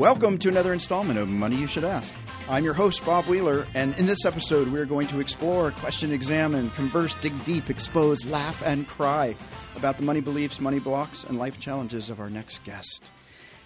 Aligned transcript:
Welcome 0.00 0.38
to 0.38 0.48
another 0.48 0.72
installment 0.72 1.18
of 1.18 1.30
Money 1.30 1.56
You 1.56 1.66
Should 1.66 1.84
Ask. 1.84 2.14
I'm 2.48 2.64
your 2.64 2.72
host, 2.72 3.04
Bob 3.04 3.26
Wheeler, 3.26 3.66
and 3.74 3.94
in 3.98 4.06
this 4.06 4.24
episode, 4.24 4.68
we're 4.68 4.86
going 4.86 5.06
to 5.08 5.20
explore, 5.20 5.72
question, 5.72 6.10
examine, 6.10 6.70
converse, 6.70 7.12
dig 7.16 7.44
deep, 7.44 7.68
expose, 7.68 8.24
laugh, 8.24 8.62
and 8.64 8.88
cry 8.88 9.36
about 9.76 9.98
the 9.98 10.02
money 10.02 10.22
beliefs, 10.22 10.58
money 10.58 10.78
blocks, 10.78 11.24
and 11.24 11.38
life 11.38 11.60
challenges 11.60 12.08
of 12.08 12.18
our 12.18 12.30
next 12.30 12.64
guest. 12.64 13.10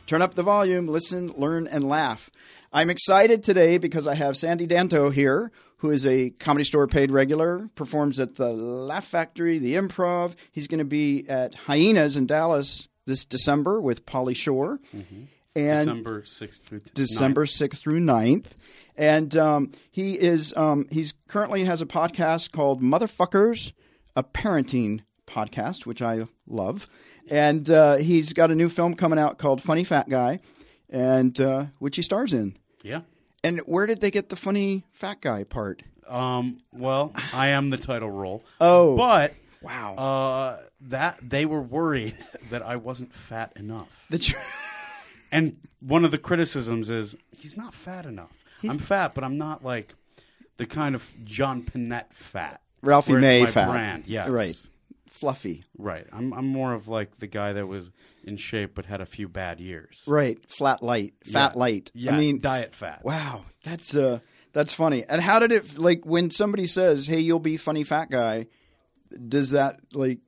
Turn 0.08 0.22
up 0.22 0.34
the 0.34 0.42
volume, 0.42 0.88
listen, 0.88 1.32
learn, 1.36 1.68
and 1.68 1.88
laugh. 1.88 2.30
I'm 2.72 2.90
excited 2.90 3.44
today 3.44 3.78
because 3.78 4.08
I 4.08 4.16
have 4.16 4.36
Sandy 4.36 4.66
Danto 4.66 5.12
here, 5.12 5.52
who 5.76 5.90
is 5.90 6.04
a 6.04 6.30
comedy 6.30 6.64
store 6.64 6.88
paid 6.88 7.12
regular, 7.12 7.70
performs 7.76 8.18
at 8.18 8.34
the 8.34 8.52
Laugh 8.52 9.04
Factory, 9.04 9.60
the 9.60 9.76
Improv. 9.76 10.34
He's 10.50 10.66
going 10.66 10.78
to 10.78 10.84
be 10.84 11.28
at 11.28 11.54
Hyenas 11.54 12.16
in 12.16 12.26
Dallas 12.26 12.88
this 13.06 13.24
December 13.24 13.80
with 13.80 14.04
Pauly 14.04 14.34
Shore. 14.34 14.80
Mm-hmm. 14.92 15.26
And 15.56 15.78
December 15.86 16.22
6th 16.22 16.62
through 16.62 16.80
December 16.94 17.44
6th 17.46 17.78
through 17.78 18.00
9th. 18.00 18.52
And 18.96 19.36
um, 19.36 19.72
he 19.90 20.14
is 20.14 20.52
um, 20.56 20.86
he's 20.90 21.14
currently 21.28 21.64
has 21.64 21.80
a 21.82 21.86
podcast 21.86 22.52
called 22.52 22.82
Motherfuckers, 22.82 23.72
a 24.16 24.22
parenting 24.24 25.00
podcast, 25.26 25.86
which 25.86 26.02
I 26.02 26.26
love. 26.46 26.88
And 27.28 27.68
uh, 27.70 27.96
he's 27.96 28.32
got 28.32 28.50
a 28.50 28.54
new 28.54 28.68
film 28.68 28.94
coming 28.94 29.18
out 29.18 29.38
called 29.38 29.62
Funny 29.62 29.84
Fat 29.84 30.08
Guy, 30.08 30.40
and 30.90 31.40
uh, 31.40 31.66
which 31.78 31.96
he 31.96 32.02
stars 32.02 32.34
in. 32.34 32.56
Yeah. 32.82 33.02
And 33.42 33.60
where 33.60 33.86
did 33.86 34.00
they 34.00 34.10
get 34.10 34.28
the 34.28 34.36
funny 34.36 34.84
fat 34.92 35.20
guy 35.20 35.44
part? 35.44 35.82
Um, 36.08 36.58
well, 36.72 37.12
I 37.32 37.48
am 37.48 37.70
the 37.70 37.78
title 37.78 38.10
role. 38.10 38.44
Oh. 38.60 38.96
But 38.96 39.34
Wow. 39.62 39.94
uh, 39.96 40.60
that 40.82 41.18
they 41.22 41.46
were 41.46 41.62
worried 41.62 42.16
that 42.50 42.62
I 42.62 42.76
wasn't 42.76 43.14
fat 43.14 43.52
enough. 43.56 43.88
The 44.10 44.18
tr- 44.18 44.36
And 45.34 45.56
one 45.80 46.04
of 46.04 46.10
the 46.12 46.18
criticisms 46.18 46.90
is 46.90 47.16
he's 47.36 47.56
not 47.56 47.74
fat 47.74 48.06
enough. 48.06 48.44
I'm 48.66 48.78
fat, 48.78 49.14
but 49.14 49.24
I'm 49.24 49.36
not 49.36 49.62
like 49.62 49.94
the 50.56 50.64
kind 50.64 50.94
of 50.94 51.12
John 51.24 51.62
Pinette 51.62 52.12
fat. 52.14 52.62
Ralphie 52.82 53.12
where 53.12 53.18
it's 53.18 53.26
May 53.26 53.40
my 53.42 53.50
fat. 53.50 53.70
brand. 53.70 54.06
Yes. 54.06 54.28
Right. 54.28 54.54
Fluffy. 55.10 55.64
Right. 55.76 56.06
I'm 56.12 56.32
I'm 56.32 56.46
more 56.46 56.72
of 56.72 56.88
like 56.88 57.18
the 57.18 57.26
guy 57.26 57.52
that 57.52 57.66
was 57.66 57.90
in 58.24 58.36
shape 58.36 58.74
but 58.74 58.86
had 58.86 59.00
a 59.00 59.06
few 59.06 59.28
bad 59.28 59.60
years. 59.60 60.02
Right. 60.06 60.38
Flat 60.50 60.82
light. 60.82 61.14
Fat 61.24 61.52
Yeah. 61.54 61.58
light. 61.58 61.90
Yes, 61.94 62.14
I 62.14 62.18
mean, 62.18 62.40
diet 62.40 62.74
fat. 62.74 63.04
Wow, 63.04 63.44
that's 63.64 63.94
uh 63.94 64.20
that's 64.52 64.72
funny. 64.72 65.04
And 65.08 65.20
how 65.20 65.38
did 65.40 65.52
it 65.52 65.78
like 65.78 66.04
when 66.06 66.30
somebody 66.30 66.66
says, 66.66 67.06
"Hey, 67.06 67.18
you'll 67.20 67.38
be 67.40 67.56
funny 67.56 67.84
fat 67.84 68.08
guy"? 68.10 68.46
Does 69.28 69.50
that 69.50 69.80
like 69.92 70.18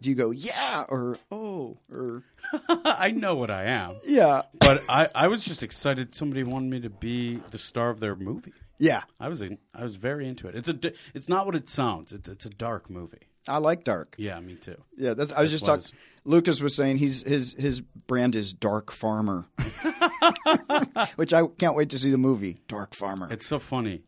do 0.00 0.10
you 0.10 0.14
go, 0.16 0.30
"Yeah" 0.30 0.84
or 0.88 1.16
"Oh" 1.30 1.78
or 1.90 2.22
I 2.68 3.10
know 3.10 3.34
what 3.36 3.50
I 3.50 3.64
am. 3.64 3.96
"Yeah." 4.04 4.42
But 4.58 4.82
I, 4.88 5.08
I 5.14 5.28
was 5.28 5.44
just 5.44 5.62
excited 5.62 6.14
somebody 6.14 6.44
wanted 6.44 6.70
me 6.70 6.80
to 6.80 6.90
be 6.90 7.36
the 7.50 7.58
star 7.58 7.90
of 7.90 8.00
their 8.00 8.16
movie. 8.16 8.52
Yeah. 8.78 9.02
I 9.18 9.28
was 9.28 9.42
in, 9.42 9.58
I 9.74 9.82
was 9.82 9.96
very 9.96 10.28
into 10.28 10.48
it. 10.48 10.54
It's 10.54 10.68
a 10.68 10.78
it's 11.14 11.28
not 11.28 11.46
what 11.46 11.54
it 11.54 11.68
sounds. 11.68 12.12
It's 12.12 12.28
it's 12.28 12.46
a 12.46 12.50
dark 12.50 12.90
movie. 12.90 13.28
I 13.48 13.58
like 13.58 13.84
dark. 13.84 14.16
Yeah, 14.18 14.38
me 14.40 14.54
too. 14.54 14.76
Yeah, 14.96 15.14
that's 15.14 15.32
I 15.32 15.40
was 15.42 15.50
just 15.50 15.64
talking 15.64 15.86
Lucas 16.24 16.60
was 16.60 16.74
saying 16.74 16.98
he's 16.98 17.22
his 17.22 17.54
his 17.56 17.80
brand 17.80 18.34
is 18.34 18.52
Dark 18.52 18.90
Farmer. 18.90 19.46
Which 21.16 21.32
I 21.32 21.46
can't 21.58 21.76
wait 21.76 21.90
to 21.90 21.98
see 21.98 22.10
the 22.10 22.18
movie, 22.18 22.60
Dark 22.68 22.94
Farmer. 22.94 23.28
It's 23.30 23.46
so 23.46 23.58
funny. 23.58 24.02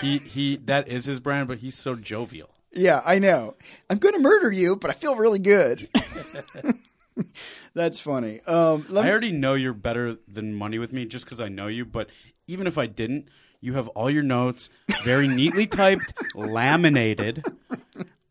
he 0.00 0.18
he 0.18 0.56
that 0.66 0.88
is 0.88 1.04
his 1.04 1.18
brand, 1.20 1.48
but 1.48 1.58
he's 1.58 1.76
so 1.76 1.96
jovial. 1.96 2.50
Yeah, 2.72 3.02
I 3.04 3.18
know. 3.18 3.56
I'm 3.88 3.98
going 3.98 4.14
to 4.14 4.20
murder 4.20 4.52
you, 4.52 4.76
but 4.76 4.90
I 4.90 4.92
feel 4.92 5.16
really 5.16 5.38
good. 5.38 5.88
That's 7.74 8.00
funny. 8.00 8.40
Um, 8.46 8.86
I 8.90 9.10
already 9.10 9.32
know 9.32 9.54
you're 9.54 9.72
better 9.72 10.18
than 10.28 10.54
money 10.54 10.78
with 10.78 10.92
me 10.92 11.04
just 11.04 11.24
because 11.24 11.40
I 11.40 11.48
know 11.48 11.66
you. 11.66 11.84
But 11.84 12.10
even 12.46 12.66
if 12.66 12.78
I 12.78 12.86
didn't, 12.86 13.28
you 13.60 13.74
have 13.74 13.88
all 13.88 14.10
your 14.10 14.22
notes 14.22 14.70
very 15.04 15.28
neatly 15.28 15.66
typed, 15.66 16.12
laminated. 16.34 17.44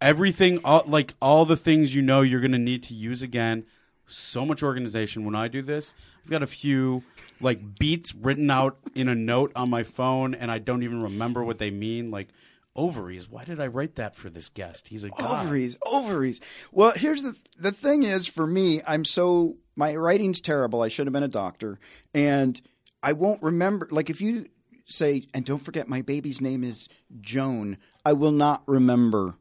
Everything, 0.01 0.59
all, 0.63 0.83
like 0.85 1.13
all 1.21 1.45
the 1.45 1.57
things 1.57 1.95
you 1.95 2.01
know 2.01 2.21
you're 2.21 2.41
going 2.41 2.51
to 2.51 2.57
need 2.59 2.83
to 2.83 2.93
use 2.93 3.21
again. 3.21 3.65
So 4.07 4.45
much 4.45 4.61
organization 4.61 5.25
when 5.25 5.33
I 5.33 5.47
do 5.47 5.63
this. 5.63 5.95
I've 6.23 6.29
got 6.29 6.43
a 6.43 6.47
few 6.47 7.03
like 7.41 7.79
beats 7.79 8.13
written 8.13 8.51
out 8.51 8.77
in 8.93 9.07
a 9.07 9.15
note 9.15 9.51
on 9.55 9.69
my 9.69 9.81
phone, 9.83 10.35
and 10.35 10.51
I 10.51 10.59
don't 10.59 10.83
even 10.83 11.01
remember 11.01 11.43
what 11.43 11.57
they 11.57 11.71
mean. 11.71 12.11
Like 12.11 12.27
ovaries. 12.75 13.29
Why 13.29 13.43
did 13.43 13.59
I 13.59 13.67
write 13.67 13.95
that 13.95 14.15
for 14.15 14.29
this 14.29 14.49
guest? 14.49 14.87
He's 14.87 15.03
a 15.03 15.09
guy. 15.09 15.41
ovaries, 15.41 15.77
ovaries. 15.85 16.41
Well, 16.71 16.91
here's 16.95 17.23
the 17.23 17.35
the 17.57 17.71
thing 17.71 18.03
is 18.03 18.27
for 18.27 18.45
me, 18.45 18.81
I'm 18.85 19.05
so 19.05 19.57
my 19.75 19.95
writing's 19.95 20.41
terrible. 20.41 20.81
I 20.81 20.89
should 20.89 21.07
have 21.07 21.13
been 21.13 21.23
a 21.23 21.27
doctor, 21.27 21.79
and 22.13 22.59
I 23.01 23.13
won't 23.13 23.41
remember. 23.41 23.87
Like 23.91 24.09
if 24.09 24.21
you 24.21 24.47
say, 24.85 25.25
and 25.33 25.45
don't 25.45 25.61
forget, 25.61 25.87
my 25.87 26.01
baby's 26.01 26.41
name 26.41 26.63
is 26.63 26.89
Joan. 27.21 27.77
I 28.05 28.13
will 28.13 28.31
not 28.31 28.63
remember, 28.67 29.35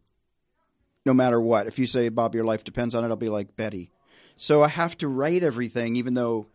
no 1.05 1.15
matter 1.15 1.41
what. 1.41 1.67
If 1.67 1.79
you 1.79 1.87
say, 1.87 2.09
Bob, 2.09 2.35
your 2.35 2.45
life 2.45 2.65
depends 2.65 2.95
on 2.95 3.05
it, 3.05 3.09
I'll 3.09 3.17
be 3.17 3.29
like 3.29 3.57
Betty. 3.57 3.91
So 4.37 4.63
I 4.63 4.69
have 4.69 4.97
to 4.99 5.09
write 5.09 5.43
everything, 5.43 5.97
even 5.97 6.15
though 6.15 6.47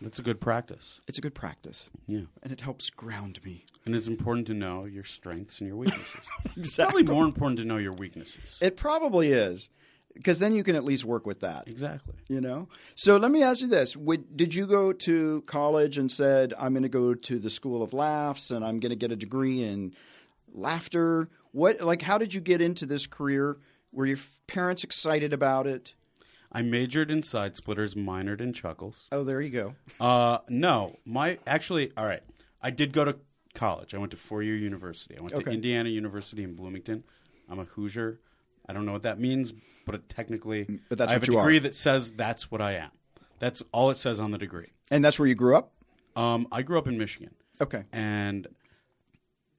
That's 0.00 0.18
a 0.18 0.22
good 0.22 0.40
practice. 0.40 1.00
it's 1.08 1.18
a 1.18 1.20
good 1.22 1.34
practice, 1.34 1.90
Yeah. 2.06 2.22
and 2.42 2.52
it 2.52 2.60
helps 2.60 2.90
ground 2.90 3.40
me. 3.44 3.64
And 3.84 3.94
it's 3.94 4.06
important 4.08 4.46
to 4.48 4.54
know 4.54 4.84
your 4.84 5.04
strengths 5.04 5.60
and 5.60 5.68
your 5.68 5.76
weaknesses. 5.76 6.28
Exactly. 6.56 7.02
Probably 7.02 7.14
more 7.14 7.24
important 7.24 7.58
to 7.60 7.64
know 7.64 7.76
your 7.78 7.92
weaknesses. 7.92 8.58
It 8.60 8.76
probably 8.76 9.32
is, 9.32 9.68
because 10.14 10.38
then 10.38 10.54
you 10.54 10.62
can 10.64 10.76
at 10.76 10.84
least 10.84 11.04
work 11.04 11.26
with 11.26 11.40
that. 11.40 11.68
exactly. 11.68 12.14
you 12.28 12.40
know 12.40 12.68
so 12.94 13.16
let 13.18 13.30
me 13.30 13.42
ask 13.42 13.60
you 13.60 13.68
this 13.68 13.94
Would, 13.96 14.36
did 14.36 14.54
you 14.54 14.66
go 14.66 14.92
to 14.92 15.42
college 15.46 15.98
and 15.98 16.10
said 16.10 16.54
i'm 16.58 16.72
going 16.72 16.82
to 16.84 16.88
go 16.88 17.12
to 17.14 17.38
the 17.38 17.50
school 17.50 17.82
of 17.82 17.92
laughs 17.92 18.50
and 18.50 18.64
i'm 18.64 18.80
going 18.80 18.90
to 18.90 18.96
get 18.96 19.12
a 19.12 19.16
degree 19.16 19.62
in 19.62 19.92
laughter 20.54 21.28
what 21.52 21.80
like 21.80 22.02
how 22.02 22.18
did 22.18 22.32
you 22.34 22.40
get 22.40 22.60
into 22.60 22.86
this 22.86 23.06
career 23.06 23.58
were 23.92 24.06
your 24.06 24.18
parents 24.46 24.84
excited 24.84 25.32
about 25.32 25.66
it 25.66 25.94
I 26.56 26.62
majored 26.62 27.10
in 27.10 27.22
side 27.22 27.54
splitters, 27.56 27.94
minored 27.94 28.40
in 28.40 28.52
chuckles. 28.54 29.08
oh 29.12 29.22
there 29.24 29.40
you 29.42 29.50
go 29.50 29.74
Uh, 30.00 30.38
no, 30.48 30.96
my 31.04 31.38
actually, 31.46 31.92
all 31.96 32.06
right. 32.06 32.22
I 32.62 32.70
did 32.70 32.92
go 32.92 33.04
to 33.04 33.16
college. 33.54 33.94
I 33.94 33.98
went 33.98 34.10
to 34.12 34.16
four 34.16 34.42
year 34.42 34.56
university. 34.56 35.16
I 35.18 35.20
went 35.20 35.34
Okay. 35.34 35.44
to 35.44 35.50
Indiana 35.50 35.90
University 35.90 36.42
in 36.42 36.54
Bloomington. 36.54 37.04
I'm 37.48 37.58
a 37.58 37.64
Hoosier. 37.64 38.18
I 38.68 38.72
don't 38.72 38.86
know 38.86 38.92
what 38.92 39.02
that 39.02 39.20
means, 39.20 39.52
but 39.84 39.94
it 39.96 40.08
technically, 40.08 40.80
But 40.88 40.98
that's 40.98 41.10
I 41.10 41.14
have 41.16 41.22
what 41.22 41.28
a 41.28 41.32
you 41.32 41.38
degree 41.38 41.56
are. 41.58 41.60
that 41.60 41.74
says 41.74 42.12
that's 42.12 42.50
what 42.50 42.60
I 42.62 42.72
am. 42.76 42.90
That's 43.38 43.62
all 43.72 43.90
it 43.90 43.98
says 43.98 44.18
on 44.18 44.30
the 44.30 44.38
degree. 44.38 44.72
and 44.90 45.04
that's 45.04 45.18
where 45.18 45.28
you 45.28 45.34
grew 45.34 45.56
up 45.56 45.72
Um, 46.16 46.48
I 46.50 46.62
grew 46.62 46.78
up 46.78 46.88
in 46.88 46.96
Michigan. 46.96 47.34
okay 47.60 47.82
and 47.92 48.46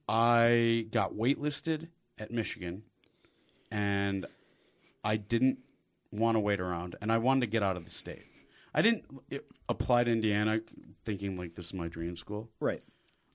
I 0.08 0.86
got 0.90 1.14
waitlisted 1.14 1.88
at 2.18 2.30
Michigan, 2.30 2.82
and 3.70 4.26
I 5.04 5.16
didn't 5.16 5.58
want 6.12 6.36
to 6.36 6.40
wait 6.40 6.60
around, 6.60 6.96
and 7.00 7.12
I 7.12 7.18
wanted 7.18 7.40
to 7.42 7.46
get 7.46 7.62
out 7.62 7.76
of 7.76 7.84
the 7.84 7.90
state. 7.90 8.24
I 8.74 8.82
didn't 8.82 9.04
apply 9.68 10.04
to 10.04 10.10
Indiana 10.10 10.60
thinking 11.04 11.36
like 11.36 11.54
this 11.54 11.66
is 11.66 11.74
my 11.74 11.88
dream 11.88 12.16
school. 12.16 12.50
right 12.60 12.82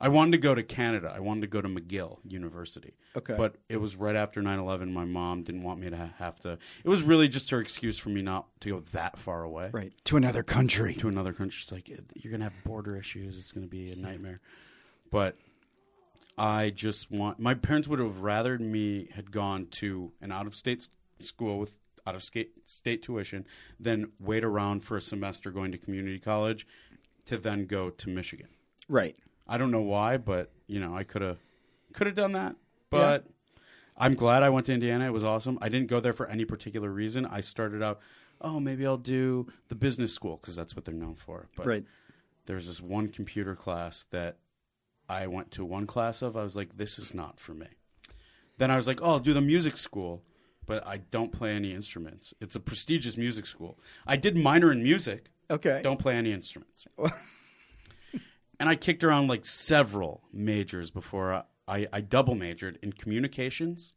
I 0.02 0.10
wanted 0.10 0.32
to 0.32 0.38
go 0.38 0.54
to 0.54 0.64
Canada. 0.64 1.14
I 1.16 1.22
wanted 1.22 1.42
to 1.42 1.48
go 1.48 1.62
to 1.62 1.70
McGill 1.70 2.18
University. 2.28 2.94
Okay. 3.16 3.36
But 3.38 3.56
it 3.70 3.78
was 3.78 3.96
right 3.96 4.18
after 4.18 4.42
9/11. 4.42 4.92
My 4.92 5.06
mom 5.06 5.44
didn't 5.44 5.64
want 5.64 5.80
me 5.80 5.90
to 5.90 6.12
have 6.18 6.38
to. 6.42 6.58
It 6.84 6.90
was 6.90 7.04
really 7.04 7.30
just 7.30 7.50
her 7.52 7.62
excuse 7.62 7.98
for 7.98 8.10
me 8.10 8.22
not 8.22 8.48
to 8.62 8.70
go 8.70 8.80
that 8.92 9.18
far 9.18 9.44
away 9.44 9.70
right 9.72 9.94
to 10.06 10.18
another 10.18 10.44
country 10.44 10.94
to 10.96 11.08
another 11.08 11.32
country. 11.32 11.56
She's 11.58 11.72
like, 11.72 11.88
you're 11.88 12.32
gonna 12.32 12.44
have 12.44 12.64
border 12.66 12.98
issues. 12.98 13.38
It's 13.38 13.54
gonna 13.54 13.68
be 13.68 13.92
a 13.92 13.96
nightmare. 13.96 14.42
But 15.10 15.38
I 16.38 16.72
just 16.72 17.10
want. 17.10 17.40
My 17.40 17.54
parents 17.54 17.88
would 17.88 18.00
have 18.00 18.16
rathered 18.16 18.60
me 18.60 19.08
had 19.14 19.32
gone 19.32 19.68
to 19.72 20.12
an 20.20 20.34
out 20.34 20.48
of 20.48 20.56
state 20.56 20.90
school 21.20 21.60
with 21.60 21.78
out 22.06 22.16
of 22.16 22.24
state 22.24 23.02
tuition 23.02 23.46
then 23.80 24.12
wait 24.20 24.44
around 24.44 24.84
for 24.84 24.98
a 24.98 25.02
semester 25.02 25.52
going 25.52 25.72
to 25.72 25.78
community 25.78 26.20
college 26.20 26.68
to 27.26 27.38
then 27.38 27.66
go 27.66 27.90
to 27.90 28.10
Michigan. 28.10 28.50
right 28.90 29.16
I 29.48 29.58
don't 29.58 29.72
know 29.72 29.82
why, 29.82 30.18
but 30.18 30.52
you 30.68 30.80
know, 30.80 30.96
I 30.96 31.04
could 31.04 31.22
have 31.22 31.40
could 31.94 32.08
have 32.08 32.16
done 32.16 32.34
that. 32.34 32.56
But 32.90 33.26
I'm 33.98 34.16
glad 34.16 34.44
I 34.44 34.50
went 34.50 34.68
to 34.68 34.74
Indiana. 34.74 35.06
It 35.06 35.14
was 35.14 35.24
awesome. 35.24 35.58
I 35.62 35.70
didn't 35.70 35.88
go 35.88 36.00
there 36.00 36.14
for 36.14 36.28
any 36.28 36.46
particular 36.46 36.90
reason. 36.90 37.26
I 37.26 37.42
started 37.42 37.82
out, 37.82 38.00
oh, 38.42 38.60
maybe 38.60 38.86
I'll 38.86 38.98
do 38.98 39.48
the 39.68 39.76
business 39.76 40.14
school 40.14 40.38
because 40.38 40.56
that's 40.56 40.76
what 40.76 40.86
they're 40.86 40.94
known 40.94 41.16
for. 41.16 41.48
But 41.56 41.66
right 41.66 41.84
there 42.46 42.56
was 42.56 42.68
this 42.68 42.82
one 42.82 43.10
computer 43.10 43.56
class 43.56 44.06
that 44.12 44.38
I 45.10 45.28
went 45.28 45.52
to 45.52 45.66
one 45.66 45.88
class 45.88 46.22
of. 46.22 46.38
I 46.38 46.44
was 46.44 46.56
like, 46.56 46.78
this 46.78 46.98
is 46.98 47.14
not 47.14 47.40
for 47.40 47.54
me. 47.54 47.68
Then 48.58 48.70
I 48.70 48.76
was 48.76 48.88
like, 48.88 49.00
oh, 49.02 49.12
I'll 49.12 49.20
do 49.20 49.34
the 49.34 49.42
music 49.42 49.78
school, 49.78 50.22
but 50.66 50.86
I 50.88 50.98
don't 50.98 51.32
play 51.32 51.52
any 51.52 51.74
instruments. 51.74 52.34
It's 52.42 52.56
a 52.56 52.60
prestigious 52.60 53.18
music 53.18 53.46
school. 53.46 53.78
I 54.08 54.16
did 54.16 54.38
minor 54.38 54.72
in 54.72 54.84
music, 54.84 55.30
okay 55.50 55.82
don't 55.84 56.00
play 56.00 56.16
any 56.16 56.32
instruments. 56.32 56.86
and 58.60 58.70
I 58.70 58.76
kicked 58.76 59.04
around 59.04 59.28
like 59.28 59.46
several 59.46 60.24
majors 60.32 60.92
before 60.92 61.34
I, 61.34 61.44
I, 61.68 61.88
I 61.94 62.02
double 62.02 62.36
majored 62.36 62.80
in 62.82 62.94
communications 62.94 63.94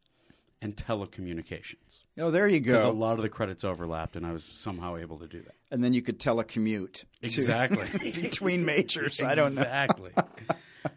and 0.63 0.75
telecommunications 0.75 2.05
oh 2.19 2.31
there 2.31 2.49
you 2.49 2.61
go. 2.61 2.73
because 2.73 2.85
a 2.85 2.89
lot 2.89 3.13
of 3.15 3.23
the 3.23 3.29
credits 3.29 3.63
overlapped, 3.63 4.17
and 4.17 4.25
I 4.27 4.33
was 4.33 4.43
somehow 4.45 4.97
able 4.97 5.19
to 5.19 5.27
do 5.27 5.43
that. 5.43 5.55
and 5.71 5.85
then 5.85 5.93
you 5.93 6.01
could 6.03 6.19
telecommute 6.19 6.93
to- 6.95 7.07
Exactly. 7.23 7.87
between 8.23 8.65
majors. 8.65 9.23
I 9.23 9.35
don't 9.35 9.55
know. 9.55 9.63
Exactly. 9.63 10.11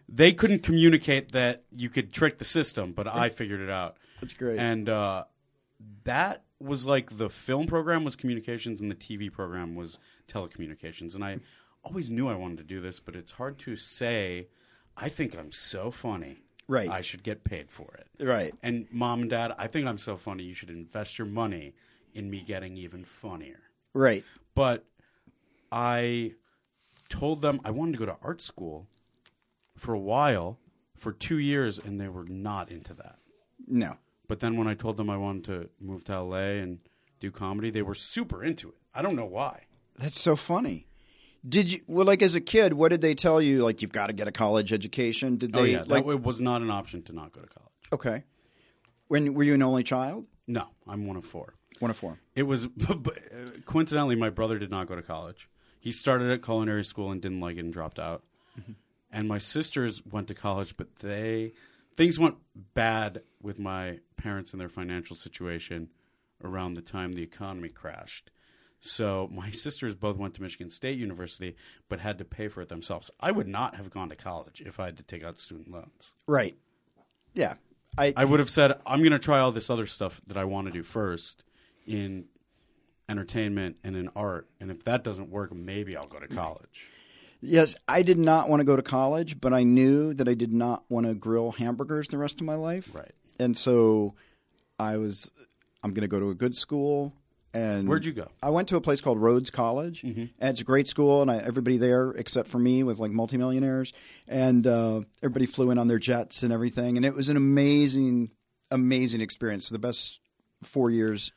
they 0.08 0.32
couldn't 0.32 0.64
communicate 0.64 1.34
that 1.34 1.64
you 1.76 1.90
could 1.90 2.14
trick 2.14 2.38
the 2.38 2.46
system, 2.46 2.94
but 2.94 3.08
I 3.08 3.30
figured 3.30 3.60
it 3.60 3.70
out. 3.70 3.98
That's 4.22 4.34
great. 4.34 4.58
And 4.60 4.88
uh, 4.88 5.26
that 6.04 6.44
was 6.60 6.86
like 6.86 7.18
the 7.18 7.30
film 7.30 7.68
program 7.68 8.04
was 8.04 8.16
communications 8.16 8.82
and 8.82 8.92
the 8.92 8.96
TV 8.96 9.32
program 9.32 9.76
was 9.76 10.00
telecommunications. 10.28 11.16
And 11.16 11.24
I 11.24 11.40
always 11.84 12.12
knew 12.12 12.28
I 12.28 12.36
wanted 12.36 12.58
to 12.60 12.64
do 12.64 12.82
this, 12.82 13.00
but 13.00 13.16
it's 13.16 13.34
hard 13.34 13.58
to 13.60 13.76
say. 13.76 14.48
I 14.98 15.08
think 15.08 15.38
I'm 15.38 15.52
so 15.54 15.92
funny. 15.92 16.42
Right. 16.68 16.90
I 16.90 17.02
should 17.02 17.24
get 17.24 17.44
paid 17.44 17.72
for 17.72 17.98
it. 17.98 18.24
Right. 18.24 18.54
And 18.62 18.86
mom 18.92 19.22
and 19.22 19.30
dad, 19.30 19.56
I 19.58 19.68
think 19.68 19.88
I'm 19.88 19.98
so 19.98 20.18
funny. 20.18 20.44
You 20.44 20.54
should 20.54 20.70
invest 20.70 21.18
your 21.18 21.28
money 21.28 21.74
in 22.14 22.30
me 22.30 22.42
getting 22.42 22.78
even 22.78 23.06
funnier. 23.06 23.62
Right. 23.94 24.24
But 24.54 24.86
I 25.72 26.34
told 27.08 27.42
them 27.42 27.62
I 27.64 27.72
wanted 27.72 27.94
to 27.94 27.98
go 28.00 28.06
to 28.06 28.18
art 28.22 28.42
school 28.42 28.88
for 29.76 29.94
a 29.94 30.00
while, 30.00 30.60
for 30.96 31.12
two 31.12 31.40
years, 31.40 31.80
and 31.80 32.00
they 32.00 32.10
were 32.10 32.26
not 32.26 32.70
into 32.70 32.94
that. 32.96 33.18
No. 33.68 33.98
But 34.30 34.42
then 34.42 34.58
when 34.58 34.68
I 34.68 34.76
told 34.76 34.96
them 34.96 35.10
I 35.10 35.18
wanted 35.18 35.44
to 35.46 35.70
move 35.82 36.04
to 36.06 36.22
LA 36.22 36.62
and 36.62 36.78
do 37.20 37.32
comedy, 37.32 37.72
they 37.72 37.82
were 37.82 37.96
super 37.96 38.44
into 38.44 38.70
it. 38.70 38.76
I 38.94 39.02
don't 39.02 39.16
know 39.16 39.26
why. 39.26 39.64
That's 39.98 40.22
so 40.22 40.36
funny. 40.36 40.86
Did 41.48 41.72
you 41.72 41.80
well 41.88 42.06
like 42.06 42.22
as 42.22 42.36
a 42.36 42.42
kid, 42.42 42.74
what 42.74 42.90
did 42.90 43.02
they 43.02 43.16
tell 43.16 43.42
you 43.42 43.64
like 43.64 43.82
you've 43.82 43.92
got 43.92 44.08
to 44.08 44.14
get 44.14 44.28
a 44.28 44.32
college 44.32 44.72
education? 44.72 45.38
Did 45.38 45.56
oh, 45.56 45.64
they 45.64 45.76
oh 45.76 45.80
yeah, 45.80 45.84
like 45.88 46.06
it 46.06 46.22
was 46.22 46.40
not 46.40 46.62
an 46.62 46.70
option 46.70 47.02
to 47.04 47.14
not 47.14 47.32
go 47.32 47.42
to 47.42 47.48
college. 47.48 47.74
Okay. 47.92 48.24
When 49.08 49.34
were 49.34 49.44
you 49.44 49.56
an 49.56 49.64
only 49.64 49.84
child? 49.84 50.28
No, 50.48 50.68
I'm 50.88 51.08
one 51.08 51.18
of 51.18 51.26
four. 51.26 51.56
One 51.80 51.90
of 51.90 51.98
four. 51.98 52.20
It 52.36 52.44
was 52.44 52.66
uh, 52.88 52.94
coincidentally 53.66 54.16
my 54.16 54.30
brother 54.30 54.60
did 54.60 54.70
not 54.70 54.88
go 54.88 54.96
to 54.96 55.02
college. 55.02 55.50
He 55.80 55.92
started 55.92 56.30
at 56.30 56.44
culinary 56.44 56.86
school 56.86 57.10
and 57.10 57.20
didn't 57.20 57.40
like 57.40 57.58
it 57.58 57.62
and 57.62 57.74
dropped 57.74 57.98
out. 57.98 58.22
Mm-hmm. 58.60 58.74
And 59.12 59.28
my 59.28 59.40
sisters 59.40 60.04
went 60.06 60.28
to 60.28 60.36
college, 60.36 60.78
but 60.78 60.98
they 60.98 61.54
things 62.00 62.18
went 62.18 62.38
bad 62.74 63.22
with 63.42 63.60
my 63.60 64.00
parents 64.16 64.54
and 64.54 64.62
their 64.62 64.70
financial 64.70 65.18
situation 65.18 65.90
around 66.42 66.76
the 66.76 66.82
time 66.82 67.12
the 67.12 67.22
economy 67.22 67.68
crashed. 67.68 68.32
So 68.80 69.28
my 69.34 69.50
sisters 69.52 69.96
both 69.96 70.16
went 70.16 70.34
to 70.36 70.42
Michigan 70.42 70.70
State 70.70 70.98
University, 70.98 71.58
but 71.90 72.00
had 72.00 72.18
to 72.20 72.24
pay 72.24 72.48
for 72.48 72.62
it 72.62 72.70
themselves. 72.70 73.12
I 73.20 73.32
would 73.32 73.50
not 73.50 73.76
have 73.76 73.90
gone 73.90 74.08
to 74.08 74.16
college 74.16 74.64
if 74.66 74.80
I 74.80 74.86
had 74.86 74.98
to 75.00 75.04
take 75.04 75.26
out 75.26 75.40
student 75.40 75.70
loans. 75.70 76.14
Right. 76.26 76.56
Yeah. 77.34 77.56
I, 77.98 78.14
I 78.16 78.24
would 78.24 78.40
have 78.40 78.50
said, 78.50 78.80
I'm 78.86 79.00
going 79.00 79.12
to 79.12 79.20
try 79.20 79.40
all 79.40 79.52
this 79.52 79.70
other 79.70 79.86
stuff 79.86 80.22
that 80.28 80.38
I 80.38 80.46
want 80.46 80.68
to 80.68 80.72
do 80.72 80.84
first 80.84 81.44
in 81.86 82.28
entertainment 83.10 83.76
and 83.84 83.98
in 83.98 84.10
art. 84.16 84.48
And 84.62 84.72
if 84.72 84.86
that 84.86 85.04
doesn't 85.04 85.30
work, 85.30 85.54
maybe 85.54 85.98
I'll 85.98 86.04
go 86.04 86.20
to 86.20 86.30
college. 86.30 86.88
Yes, 87.42 87.76
I 87.88 88.02
did 88.02 88.20
not 88.20 88.50
want 88.50 88.60
to 88.62 88.66
go 88.66 88.76
to 88.76 88.82
college, 88.82 89.40
but 89.40 89.54
I 89.54 89.64
knew 89.64 90.14
that 90.14 90.28
I 90.28 90.34
did 90.34 90.54
not 90.54 90.84
want 90.90 91.08
to 91.08 91.14
grill 91.14 91.52
hamburgers 91.52 92.08
the 92.08 92.18
rest 92.18 92.42
of 92.42 92.46
my 92.46 92.56
life. 92.56 92.94
Right. 92.94 93.12
And 93.40 93.56
so 93.56 94.16
I 94.78 94.98
was 94.98 95.32
I'm 95.84 95.94
going 95.94 96.02
to 96.02 96.08
go 96.08 96.20
to 96.20 96.30
a 96.30 96.36
good 96.36 96.56
school 96.56 97.14
and 97.54 97.88
Where'd 97.88 98.06
you 98.06 98.14
go? 98.14 98.28
I 98.44 98.52
went 98.52 98.68
to 98.70 98.76
a 98.76 98.82
place 98.82 99.02
called 99.02 99.20
Rhodes 99.20 99.50
College, 99.50 100.04
and 100.04 100.30
it's 100.40 100.62
a 100.62 100.66
great 100.66 100.88
school, 100.88 101.24
and 101.24 101.32
I, 101.32 101.38
everybody 101.38 101.78
there 101.78 102.12
except 102.12 102.48
for 102.48 102.60
me 102.60 102.84
was 102.84 103.00
like 103.00 103.12
multimillionaires, 103.12 103.92
and 104.28 104.68
uh, 104.68 105.02
everybody 105.24 105.48
flew 105.48 105.72
in 105.72 105.80
on 105.80 105.88
their 105.88 105.98
jets 105.98 106.44
and 106.44 106.54
everything, 106.54 106.96
and 106.96 107.06
it 107.06 107.16
was 107.16 107.30
an 107.30 107.38
amazing, 107.38 108.30
amazing 108.70 109.22
experience. 109.22 109.70
The 109.70 109.80
best 109.80 110.20
four 110.62 110.92
years. 110.92 111.32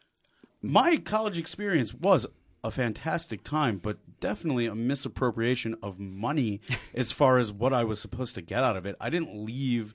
My 0.60 0.98
college 0.98 1.38
experience 1.38 1.94
was 1.94 2.26
a 2.62 2.70
fantastic 2.70 3.42
time, 3.42 3.78
but 3.78 3.96
definitely 4.22 4.66
a 4.66 4.74
misappropriation 4.74 5.76
of 5.82 5.98
money 5.98 6.60
as 6.94 7.12
far 7.12 7.38
as 7.38 7.52
what 7.52 7.74
I 7.74 7.84
was 7.84 8.00
supposed 8.00 8.34
to 8.36 8.42
get 8.42 8.64
out 8.64 8.76
of 8.76 8.86
it. 8.86 8.96
I 8.98 9.10
didn't 9.10 9.44
leave 9.44 9.94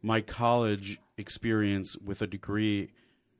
my 0.00 0.22
college 0.22 1.00
experience 1.18 1.96
with 1.98 2.22
a 2.22 2.26
degree. 2.26 2.90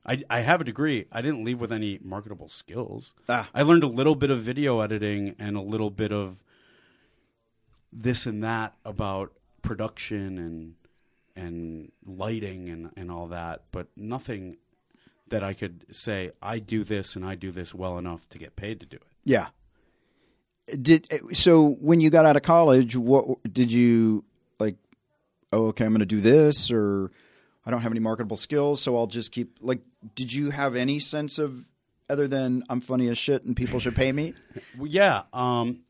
I, 0.05 0.23
I 0.29 0.41
have 0.41 0.61
a 0.61 0.63
degree. 0.63 1.05
I 1.11 1.21
didn't 1.21 1.43
leave 1.43 1.59
with 1.59 1.71
any 1.71 1.99
marketable 2.03 2.49
skills. 2.49 3.15
Ah. 3.27 3.49
I 3.55 3.63
learned 3.63 3.83
a 3.83 3.87
little 3.87 4.15
bit 4.15 4.29
of 4.29 4.41
video 4.41 4.81
editing 4.81 5.35
and 5.39 5.55
a 5.55 5.61
little 5.61 5.89
bit 5.89 6.11
of 6.11 6.43
this 7.91 8.25
and 8.25 8.43
that 8.43 8.75
about 8.83 9.31
production 9.61 10.37
and 10.37 10.75
and 11.37 11.91
lighting 12.05 12.69
and, 12.69 12.91
and 12.95 13.11
all 13.11 13.27
that, 13.27 13.63
but 13.73 13.87
nothing 13.97 14.55
that 15.27 15.43
I 15.43 15.53
could 15.53 15.85
say 15.91 16.31
I 16.41 16.59
do 16.59 16.85
this 16.85 17.15
and 17.17 17.25
I 17.25 17.35
do 17.35 17.51
this 17.51 17.73
well 17.73 17.97
enough 17.97 18.29
to 18.29 18.37
get 18.37 18.55
paid 18.55 18.79
to 18.79 18.85
do 18.85 18.95
it. 18.95 19.03
Yeah. 19.25 19.47
Did 20.67 21.07
so 21.33 21.69
when 21.79 22.01
you 22.01 22.09
got 22.09 22.25
out 22.25 22.35
of 22.35 22.41
college? 22.41 22.95
What 22.95 23.41
did 23.51 23.71
you 23.71 24.23
like? 24.59 24.75
Oh, 25.53 25.67
okay, 25.67 25.85
I'm 25.85 25.91
going 25.91 25.99
to 25.99 26.05
do 26.05 26.21
this, 26.21 26.71
or 26.71 27.11
I 27.65 27.71
don't 27.71 27.81
have 27.81 27.91
any 27.91 27.99
marketable 27.99 28.37
skills, 28.37 28.81
so 28.81 28.97
I'll 28.97 29.07
just 29.07 29.31
keep. 29.31 29.57
Like, 29.61 29.81
did 30.15 30.33
you 30.33 30.49
have 30.49 30.75
any 30.75 30.99
sense 30.99 31.37
of 31.37 31.69
other 32.09 32.27
than 32.27 32.63
I'm 32.69 32.81
funny 32.81 33.07
as 33.09 33.17
shit 33.17 33.43
and 33.43 33.55
people 33.55 33.79
should 33.79 33.95
pay 33.95 34.11
me? 34.11 34.33
Well, 34.77 34.87
yeah, 34.87 35.23
um, 35.33 35.81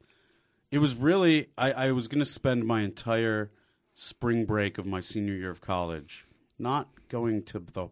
it 0.71 0.79
was 0.79 0.95
really 0.95 1.47
I, 1.57 1.71
I 1.71 1.91
was 1.91 2.07
going 2.07 2.19
to 2.19 2.25
spend 2.25 2.65
my 2.65 2.81
entire 2.81 3.51
spring 3.93 4.45
break 4.45 4.77
of 4.77 4.85
my 4.85 4.99
senior 4.99 5.33
year 5.33 5.51
of 5.51 5.61
college 5.61 6.25
not 6.57 6.87
going 7.09 7.43
to 7.43 7.59
the 7.59 7.87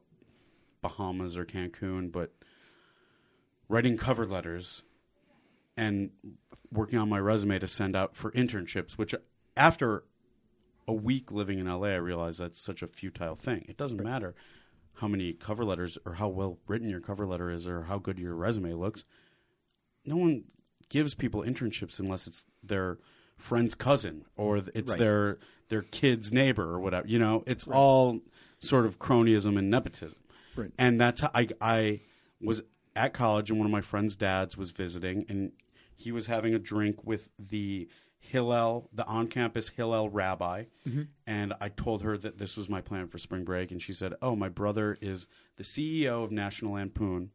Bahamas 0.81 1.37
or 1.37 1.45
Cancun, 1.45 2.11
but 2.11 2.31
writing 3.69 3.97
cover 3.97 4.25
letters 4.25 4.83
and 5.77 6.11
working 6.71 6.99
on 6.99 7.09
my 7.09 7.19
resume 7.19 7.59
to 7.59 7.67
send 7.67 7.95
out 7.95 8.15
for 8.15 8.31
internships. 8.31 8.93
Which 8.93 9.13
after 9.57 10.03
a 10.87 10.93
week 10.93 11.31
living 11.31 11.59
in 11.59 11.67
LA, 11.67 11.87
I 11.89 11.95
realized 11.95 12.39
that's 12.39 12.59
such 12.59 12.81
a 12.83 12.87
futile 12.87 13.35
thing. 13.35 13.65
It 13.69 13.77
doesn't 13.77 14.01
matter 14.03 14.35
how 14.97 15.07
many 15.07 15.33
cover 15.33 15.63
letters 15.65 15.97
or 16.05 16.13
how 16.15 16.27
well 16.27 16.59
written 16.67 16.89
your 16.89 16.99
cover 16.99 17.25
letter 17.25 17.49
is 17.49 17.67
or 17.67 17.83
how 17.83 17.97
good 17.97 18.19
your 18.19 18.35
resume 18.35 18.73
looks. 18.73 19.03
No 20.05 20.17
one 20.17 20.43
gives 20.89 21.13
people 21.15 21.41
internships 21.41 21.99
unless 21.99 22.27
it's 22.27 22.45
their 22.61 22.99
friend's 23.37 23.73
cousin 23.73 24.25
or 24.35 24.57
th- 24.59 24.69
it's 24.75 24.91
Right. 24.91 24.99
their 24.99 25.39
their 25.69 25.81
kid's 25.81 26.31
neighbor 26.31 26.69
or 26.69 26.79
whatever. 26.79 27.07
You 27.07 27.17
know, 27.17 27.43
it's 27.47 27.65
all 27.67 28.19
sort 28.59 28.85
of 28.85 28.99
cronyism 28.99 29.57
and 29.57 29.69
nepotism. 29.71 30.19
Right. 30.55 30.71
And 30.77 30.99
that's 31.01 31.21
how 31.21 31.31
I 31.33 31.47
I 31.59 32.01
was 32.41 32.61
at 32.95 33.13
college 33.13 33.49
and 33.49 33.59
one 33.59 33.65
of 33.65 33.71
my 33.71 33.81
friend's 33.81 34.15
dads 34.15 34.57
was 34.57 34.71
visiting 34.71 35.25
and 35.29 35.51
he 35.95 36.11
was 36.11 36.27
having 36.27 36.53
a 36.53 36.59
drink 36.59 37.03
with 37.03 37.29
the 37.39 37.87
Hillel, 38.19 38.89
the 38.93 39.05
on-campus 39.05 39.69
Hillel 39.69 40.09
rabbi, 40.09 40.65
mm-hmm. 40.87 41.03
and 41.27 41.53
I 41.59 41.67
told 41.67 42.03
her 42.03 42.17
that 42.17 42.37
this 42.37 42.55
was 42.55 42.69
my 42.69 42.79
plan 42.79 43.07
for 43.07 43.17
spring 43.17 43.43
break, 43.43 43.69
and 43.71 43.81
she 43.81 43.91
said, 43.91 44.13
"Oh, 44.21 44.33
my 44.33 44.47
brother 44.47 44.97
is 45.01 45.27
the 45.57 45.63
CEO 45.63 46.23
of 46.23 46.31
National 46.31 46.73
Lampoon. 46.73 47.31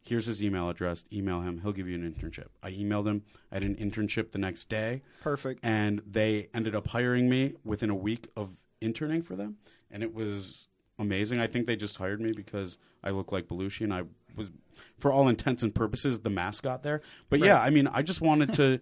Here's 0.00 0.24
his 0.24 0.42
email 0.42 0.70
address. 0.70 1.04
Email 1.12 1.42
him. 1.42 1.60
He'll 1.60 1.72
give 1.72 1.86
you 1.86 1.94
an 1.94 2.10
internship." 2.10 2.46
I 2.62 2.72
emailed 2.72 3.06
him. 3.06 3.22
I 3.52 3.56
had 3.56 3.64
an 3.64 3.76
internship 3.76 4.32
the 4.32 4.38
next 4.38 4.70
day, 4.70 5.02
Perfect. 5.20 5.60
and 5.62 6.00
they 6.06 6.48
ended 6.54 6.74
up 6.74 6.86
hiring 6.88 7.28
me 7.28 7.56
within 7.62 7.90
a 7.90 7.94
week 7.94 8.28
of 8.34 8.56
interning 8.80 9.20
for 9.20 9.36
them, 9.36 9.58
and 9.90 10.02
it 10.02 10.14
was 10.14 10.68
amazing. 10.98 11.38
I 11.38 11.48
think 11.48 11.66
they 11.66 11.76
just 11.76 11.98
hired 11.98 12.20
me 12.20 12.32
because 12.32 12.78
I 13.04 13.10
look 13.10 13.30
like 13.30 13.46
Belushi, 13.46 13.82
and 13.82 13.92
I 13.92 14.04
was, 14.34 14.50
for 14.98 15.12
all 15.12 15.28
intents 15.28 15.62
and 15.62 15.74
purposes, 15.74 16.20
the 16.20 16.30
mascot 16.30 16.82
there. 16.82 17.00
But 17.28 17.40
yeah, 17.40 17.60
I 17.60 17.70
mean, 17.70 17.86
I 17.88 18.02
just 18.02 18.20
wanted 18.20 18.52
to 18.54 18.80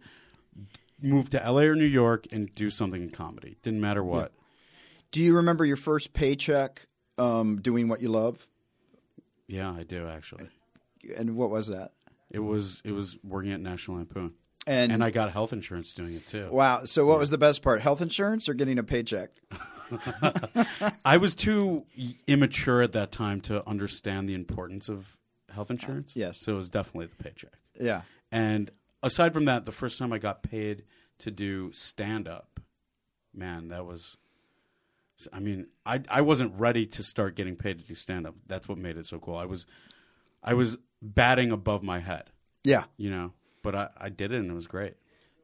move 1.03 1.31
to 1.31 1.39
LA 1.39 1.63
or 1.63 1.77
New 1.77 1.85
York 1.85 2.27
and 2.33 2.53
do 2.55 2.71
something 2.71 3.03
in 3.03 3.11
comedy. 3.11 3.57
Didn't 3.63 3.81
matter 3.81 4.03
what. 4.03 4.33
Do 5.11 5.23
you 5.23 5.37
remember 5.37 5.65
your 5.65 5.77
first 5.77 6.13
paycheck 6.13 6.87
um, 7.17 7.61
doing 7.61 7.89
what 7.89 8.03
you 8.03 8.09
love? 8.09 8.47
Yeah, 9.47 9.71
I 9.73 9.83
do 9.83 10.07
actually. 10.07 10.49
And 11.17 11.37
what 11.37 11.51
was 11.51 11.69
that? 11.69 11.93
It 12.31 12.41
was 12.41 12.83
it 12.85 12.93
was 12.93 13.17
working 13.25 13.53
at 13.53 13.61
National 13.61 13.97
Lampoon, 13.97 14.35
And, 14.67 14.93
and 14.93 15.03
I 15.03 15.09
got 15.11 15.33
health 15.33 15.55
insurance 15.55 15.95
doing 15.95 16.15
it 16.15 16.27
too. 16.27 16.49
wow. 16.51 16.85
So 16.85 17.07
what 17.07 17.19
was 17.19 17.31
the 17.31 17.39
best 17.39 17.63
part? 17.63 17.81
Health 17.81 18.03
insurance 18.03 18.49
or 18.49 18.55
getting 18.55 18.79
a 18.79 18.83
paycheck? 18.83 19.31
I 21.05 21.17
was 21.17 21.35
too 21.35 21.87
immature 22.27 22.83
at 22.83 22.93
that 22.93 23.11
time 23.11 23.41
to 23.43 23.67
understand 23.67 24.29
the 24.29 24.35
importance 24.35 24.91
of 24.91 25.17
health 25.59 25.71
insurance. 25.71 26.15
yes. 26.17 26.39
so 26.41 26.53
it 26.53 26.57
was 26.57 26.71
definitely 26.71 27.07
the 27.07 27.23
paycheck. 27.23 27.53
Yeah. 27.81 28.03
And 28.33 28.71
aside 29.03 29.33
from 29.35 29.45
that, 29.47 29.65
the 29.65 29.73
first 29.73 29.99
time 29.99 30.13
I 30.13 30.19
got 30.19 30.43
paid 30.43 30.85
to 31.21 31.31
do 31.31 31.71
stand 31.73 32.29
up, 32.29 32.61
man, 33.35 33.69
that 33.69 33.85
was. 33.85 34.17
I 35.33 35.41
mean, 35.41 35.67
I 35.85 36.01
I 36.09 36.21
wasn't 36.21 36.55
ready 36.59 36.87
to 36.87 37.03
start 37.03 37.35
getting 37.35 37.57
paid 37.57 37.81
to 37.81 37.85
do 37.85 37.95
stand 37.95 38.27
up. 38.27 38.35
That's 38.47 38.69
what 38.69 38.79
made 38.79 38.97
it 38.97 39.05
so 39.07 39.19
cool. 39.19 39.37
I 39.37 39.47
was, 39.47 39.67
I 40.45 40.55
was 40.55 40.79
batting 41.03 41.51
above 41.51 41.83
my 41.83 41.99
head, 41.99 42.31
Yeah. 42.65 42.85
you 42.97 43.11
know. 43.11 43.33
But 43.63 43.75
I, 43.75 43.89
I 43.99 44.09
did 44.11 44.33
it 44.33 44.39
and 44.39 44.51
it 44.51 44.55
was 44.55 44.69
great. 44.69 44.95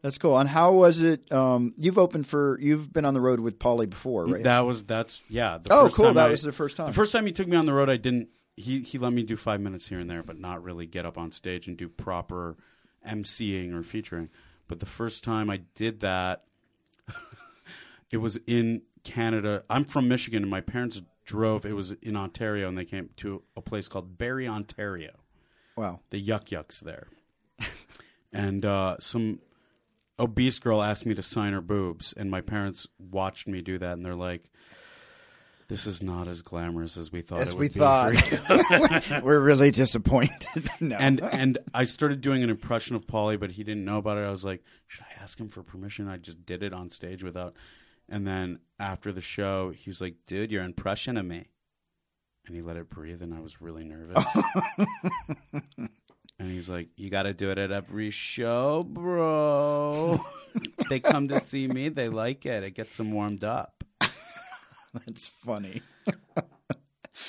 That's 0.02 0.18
cool. 0.18 0.38
And 0.38 0.49
how 0.49 0.73
was 0.75 1.00
it? 1.00 1.33
Um, 1.33 1.75
you've 1.76 1.99
opened 1.99 2.26
for, 2.26 2.59
you've 2.61 2.92
been 2.92 3.04
on 3.04 3.14
the 3.14 3.21
road 3.21 3.40
with 3.40 3.59
Pauly 3.59 3.88
before, 3.90 4.26
right? 4.26 4.44
That 4.44 4.61
was 4.61 4.85
that's 4.85 5.23
yeah. 5.28 5.59
The 5.59 5.73
oh, 5.73 5.88
cool. 5.90 6.12
That 6.12 6.26
I- 6.26 6.30
was 6.30 6.42
the 6.42 6.52
first 6.52 6.76
time. 6.76 6.87
The 6.87 6.92
first 6.92 7.11
time 7.11 7.26
he 7.26 7.33
took 7.33 7.49
me 7.49 7.56
on 7.56 7.66
the 7.66 7.73
road, 7.75 7.88
I 7.90 7.97
didn't. 7.97 8.28
He 8.56 8.80
he 8.80 8.99
let 8.99 9.12
me 9.12 9.23
do 9.23 9.37
five 9.37 9.61
minutes 9.61 9.88
here 9.88 9.99
and 9.99 10.08
there, 10.08 10.23
but 10.23 10.38
not 10.38 10.62
really 10.62 10.87
get 10.87 11.06
up 11.06 11.18
on 11.18 11.30
stage 11.30 11.66
and 11.66 11.76
do 11.76 11.88
proper 11.88 12.56
emceeing 13.06 13.75
or 13.75 13.82
featuring. 13.82 14.30
But 14.68 14.80
the 14.80 14.87
first 14.87 15.25
time 15.25 15.50
I 15.50 15.62
did 15.75 16.00
that, 16.00 16.44
it 18.11 18.18
was 18.18 18.38
in 18.46 18.82
Canada. 19.02 19.64
I'm 19.68 19.84
from 19.84 20.08
Michigan, 20.08 20.42
and 20.42 20.50
my 20.50 20.61
parents 20.61 21.02
drove. 21.25 21.66
It 21.66 21.75
was 21.75 21.92
in 21.92 22.16
Ontario, 22.16 22.68
and 22.68 22.76
they 22.78 22.84
came 22.84 23.11
to 23.18 23.42
a 23.56 23.61
place 23.61 23.88
called 23.88 24.16
Barrie, 24.18 24.49
Ontario. 24.49 25.12
Wow. 25.76 26.00
The 26.11 26.18
Yuk 26.18 26.46
Yuks 26.46 26.80
there, 26.80 27.08
and 28.32 28.64
uh, 28.64 28.96
some 29.00 29.40
obese 30.18 30.58
girl 30.61 30.80
asked 30.82 31.04
me 31.04 31.14
to 31.14 31.23
sign 31.23 31.52
her 31.52 31.61
boobs, 31.61 32.12
and 32.16 32.30
my 32.30 32.40
parents 32.40 32.87
watched 32.99 33.49
me 33.49 33.61
do 33.61 33.78
that, 33.78 33.96
and 33.96 34.04
they're 34.04 34.14
like. 34.14 34.50
This 35.75 35.88
is 35.88 36.04
not 36.04 36.28
as 36.28 36.40
glamorous 36.40 36.97
as 36.97 37.11
we 37.11 37.21
thought. 37.21 37.40
As 37.40 37.50
it 37.50 37.59
we 37.59 37.66
be 37.66 37.81
thought. 37.81 38.14
We're 39.25 39.40
really 39.40 39.73
disappointed. 39.73 40.71
no. 40.81 40.95
and 40.95 41.21
and 41.21 41.59
I 41.75 41.83
started 41.83 42.21
doing 42.21 42.45
an 42.45 42.49
impression 42.49 42.95
of 42.95 43.09
Pauly, 43.09 43.40
but 43.40 43.50
he 43.50 43.64
didn't 43.64 43.85
know 43.85 43.99
about 43.99 44.16
it. 44.16 44.21
I 44.21 44.31
was 44.31 44.45
like, 44.45 44.62
should 44.87 45.02
I 45.02 45.21
ask 45.21 45.37
him 45.37 45.49
for 45.49 45.64
permission? 45.64 46.07
I 46.07 46.19
just 46.19 46.47
did 46.47 46.62
it 46.62 46.73
on 46.73 46.90
stage 46.90 47.25
without. 47.25 47.57
And 48.09 48.25
then 48.25 48.61
after 48.78 49.11
the 49.11 49.21
show, 49.21 49.71
he 49.71 49.90
was 49.90 50.00
like, 50.00 50.14
"Dude, 50.28 50.52
your 50.52 50.62
impression 50.62 51.16
of 51.16 51.26
me," 51.26 51.49
and 52.47 52.54
he 52.54 52.62
let 52.62 52.76
it 52.76 52.88
breathe, 52.88 53.21
and 53.21 53.35
I 53.35 53.40
was 53.40 53.61
really 53.61 53.83
nervous. 53.83 54.25
and 56.38 56.52
he's 56.52 56.71
like, 56.71 56.90
"You 56.97 57.11
got 57.11 57.25
to 57.25 57.35
do 57.35 57.50
it 57.50 57.59
at 57.59 57.73
every 57.73 58.12
show, 58.12 58.85
bro. 58.87 60.25
they 60.88 61.00
come 61.00 61.26
to 61.26 61.40
see 61.40 61.66
me, 61.66 61.88
they 61.88 62.09
like 62.09 62.47
it. 62.47 62.62
It 62.62 62.76
gets 62.76 62.97
them 62.97 63.11
warmed 63.11 63.43
up." 63.43 63.74
That's 65.07 65.29
funny. 65.29 65.83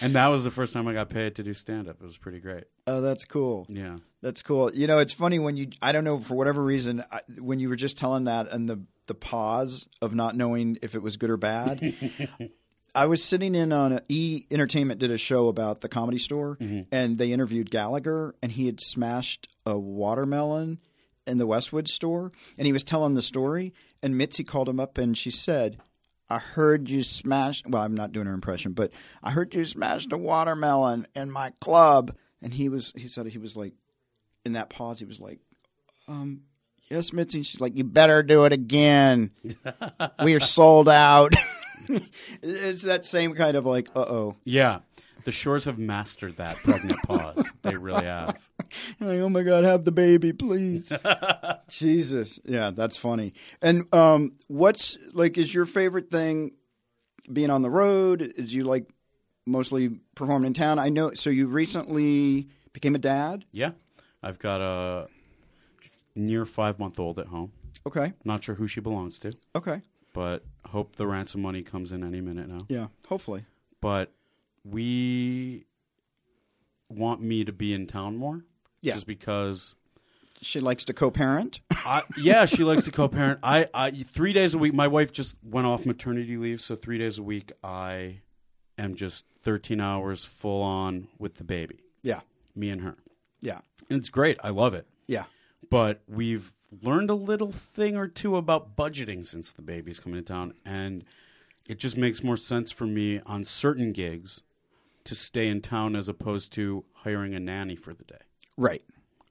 And 0.02 0.14
that 0.16 0.28
was 0.28 0.44
the 0.44 0.52
first 0.52 0.74
time 0.74 0.88
I 0.88 0.94
got 0.94 1.10
paid 1.10 1.36
to 1.36 1.44
do 1.44 1.54
stand 1.54 1.88
up. 1.88 1.98
It 2.02 2.06
was 2.06 2.18
pretty 2.18 2.40
great. 2.40 2.66
Oh, 2.88 3.02
that's 3.02 3.24
cool. 3.24 3.66
Yeah. 3.70 3.98
That's 4.22 4.42
cool. 4.42 4.74
You 4.74 4.88
know, 4.88 5.00
it's 5.00 5.14
funny 5.14 5.40
when 5.40 5.58
you, 5.58 5.70
I 5.82 5.92
don't 5.92 6.04
know, 6.04 6.20
for 6.20 6.36
whatever 6.36 6.64
reason, 6.64 7.04
I, 7.12 7.22
when 7.38 7.60
you 7.60 7.70
were 7.70 7.76
just 7.76 7.98
telling 7.98 8.24
that 8.26 8.52
and 8.52 8.68
the, 8.68 8.82
the 9.06 9.14
pause 9.14 9.88
of 10.02 10.16
not 10.16 10.36
knowing 10.36 10.80
if 10.82 10.96
it 10.96 11.04
was 11.04 11.18
good 11.18 11.30
or 11.30 11.38
bad, 11.38 11.94
I 12.96 13.06
was 13.06 13.24
sitting 13.24 13.54
in 13.54 13.72
on 13.72 13.94
a, 13.94 14.02
E 14.10 14.46
Entertainment 14.50 15.00
did 15.00 15.12
a 15.12 15.18
show 15.18 15.48
about 15.50 15.82
the 15.82 15.90
comedy 15.90 16.18
store 16.18 16.58
mm-hmm. 16.58 16.82
and 16.92 17.18
they 17.18 17.32
interviewed 17.32 17.70
Gallagher 17.70 18.36
and 18.42 18.52
he 18.52 18.66
had 18.66 18.82
smashed 18.82 19.48
a 19.66 19.78
watermelon 19.78 20.80
in 21.28 21.38
the 21.38 21.48
Westwood 21.48 21.88
store 21.88 22.32
and 22.58 22.66
he 22.66 22.74
was 22.74 22.84
telling 22.84 23.14
the 23.14 23.22
story 23.22 23.74
and 24.02 24.18
Mitzi 24.18 24.44
called 24.44 24.70
him 24.70 24.80
up 24.80 24.98
and 24.98 25.18
she 25.18 25.30
said, 25.30 25.78
I 26.29 26.39
heard 26.39 26.89
you 26.89 27.03
smash. 27.03 27.63
Well, 27.67 27.82
I'm 27.82 27.96
not 27.96 28.12
doing 28.12 28.25
her 28.25 28.34
impression, 28.34 28.74
but 28.74 28.91
I 29.22 29.32
heard 29.32 29.53
you 29.53 29.65
smashed 29.65 30.12
a 30.12 30.17
watermelon 30.17 31.08
in 31.15 31.29
my 31.29 31.51
club. 31.62 32.15
And 32.41 32.53
he 32.53 32.70
was, 32.70 32.94
he 32.96 33.08
said 33.08 33.27
he 33.27 33.38
was 33.38 33.55
like, 33.55 33.74
in 34.44 34.53
that 34.53 34.70
pause, 34.70 35.00
he 35.00 35.05
was 35.05 35.20
like, 35.20 35.39
um, 36.08 36.41
yes, 36.89 37.13
Mitzi. 37.13 37.44
She's 37.44 37.62
like, 37.62 37.75
you 37.75 37.84
better 37.84 38.24
do 38.24 38.46
it 38.46 38.53
again. 38.53 39.32
we 40.24 40.36
are 40.36 40.39
sold 40.39 40.89
out. 40.89 41.34
it's 42.41 42.84
that 42.84 43.05
same 43.05 43.34
kind 43.34 43.58
of 43.58 43.65
like, 43.65 43.89
uh 43.96 44.01
oh. 44.01 44.36
Yeah. 44.44 44.79
The 45.24 45.32
Shores 45.32 45.65
have 45.65 45.79
mastered 45.79 46.38
that 46.38 46.55
pregnant 46.58 47.01
pause. 47.03 47.51
They 47.63 47.75
really 47.75 48.05
have. 48.05 48.38
Like, 49.00 49.20
oh 49.20 49.30
my 49.30 49.44
God, 49.44 49.64
have 49.64 49.84
the 49.86 49.92
baby, 49.92 50.32
please. 50.34 50.92
Jesus. 51.70 52.40
Yeah, 52.46 52.72
that's 52.72 52.98
funny. 52.98 53.34
And 53.62 53.92
um, 53.94 54.34
what's 54.48 54.98
like, 55.14 55.38
is 55.38 55.54
your 55.54 55.66
favorite 55.66 56.10
thing 56.12 56.52
being 57.32 57.50
on 57.50 57.62
the 57.62 57.70
road? 57.70 58.22
Is 58.22 58.54
you 58.54 58.64
like 58.64 58.90
mostly 59.46 59.90
performing 60.16 60.48
in 60.48 60.54
town? 60.54 60.80
I 60.80 60.90
know. 60.90 61.14
So 61.14 61.30
you 61.30 61.48
recently 61.48 62.48
became 62.74 62.96
a 62.96 63.00
dad? 63.00 63.46
Yeah. 63.52 63.72
I've 64.24 64.40
got 64.40 64.62
a 64.62 65.08
near 66.16 66.46
five 66.46 66.80
month 66.80 67.00
old 67.00 67.20
at 67.20 67.28
home. 67.28 67.52
Okay. 67.86 68.14
Not 68.24 68.44
sure 68.44 68.56
who 68.56 68.68
she 68.68 68.80
belongs 68.80 69.20
to, 69.20 69.34
Okay. 69.56 69.82
but 70.14 70.44
hope 70.68 70.96
the 70.96 71.06
ransom 71.06 71.42
money 71.42 71.62
comes 71.62 71.92
in 71.92 72.04
any 72.04 72.22
minute 72.22 72.48
now. 72.48 72.60
Yeah, 72.68 72.88
hopefully. 73.08 73.46
But 73.82 74.12
we 74.64 75.66
want 76.90 77.22
me 77.22 77.44
to 77.44 77.52
be 77.52 77.74
in 77.76 77.86
town 77.86 78.18
more. 78.18 78.44
Yeah. 78.86 78.94
Just 78.94 79.08
because 79.08 79.75
She 80.42 80.60
likes 80.60 80.86
to 80.86 80.94
co 80.94 81.10
parent. 81.12 81.60
I, 81.72 82.01
yeah, 82.18 82.46
she 82.46 82.63
likes 82.63 82.84
to 82.86 82.92
co-parent. 82.92 83.39
I, 83.44 83.68
I 83.74 83.92
three 83.92 84.34
days 84.34 84.54
a 84.54 84.58
week. 84.58 84.74
My 84.74 84.88
wife 84.88 85.12
just 85.12 85.38
went 85.44 85.68
off 85.68 85.86
maternity 85.86 86.36
leave, 86.38 86.62
so 86.62 86.75
three 86.75 86.98
days 86.98 87.18
a 87.20 87.24
week 87.24 87.51
I 87.63 88.22
am 88.77 88.96
just 88.96 89.25
thirteen 89.42 89.80
hours 89.80 90.25
full 90.25 90.62
on 90.63 91.08
with 91.20 91.36
the 91.36 91.44
baby, 91.44 91.80
yeah. 92.01 92.22
me 92.56 92.70
and 92.72 92.82
her, 92.82 92.96
Yeah. 93.42 93.60
and 93.89 94.00
it's 94.00 94.10
great. 94.10 94.38
I 94.44 94.50
love 94.50 94.74
it. 94.74 94.88
Yeah. 95.08 95.25
But 95.70 96.01
we've 96.08 96.54
learned 96.82 97.10
a 97.12 97.15
little 97.15 97.51
thing 97.51 97.96
or 97.96 98.08
two 98.08 98.36
about 98.36 98.75
budgeting 98.75 99.24
since 99.25 99.51
the 99.51 99.62
baby's 99.62 100.00
coming 100.00 100.20
to 100.20 100.25
town, 100.25 100.54
and 100.65 101.04
it 101.70 101.77
just 101.80 101.98
makes 101.98 102.24
more 102.24 102.38
sense 102.38 102.72
for 102.72 102.86
me 102.88 103.22
on 103.27 103.46
certain 103.46 103.92
gigs 103.94 104.42
to 105.06 105.13
stay 105.15 105.48
in 105.48 105.62
town 105.62 105.96
as 105.96 106.10
opposed 106.10 106.51
to 106.54 106.84
hiring 107.04 107.36
a 107.36 107.39
nanny 107.39 107.75
for 107.75 107.94
the 107.94 108.04
day 108.06 108.22
Right. 108.58 108.84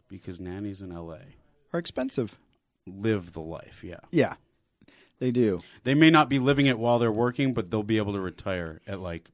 because 0.08 0.40
nannies 0.40 0.82
in 0.82 0.94
LA 0.94 1.18
Are 1.72 1.78
expensive. 1.80 2.36
live 2.86 3.32
the 3.32 3.40
life. 3.40 3.82
Yeah. 3.82 4.00
Yeah. 4.10 4.34
They 5.20 5.30
do. 5.30 5.62
They 5.84 5.94
may 5.94 6.10
not 6.10 6.28
be 6.28 6.38
living 6.38 6.66
it 6.66 6.78
while 6.78 6.98
they're 6.98 7.10
working, 7.12 7.54
but 7.54 7.70
they'll 7.70 7.82
be 7.82 7.96
able 7.98 8.12
to 8.14 8.20
retire 8.20 8.80
at 8.86 9.00
like 9.00 9.28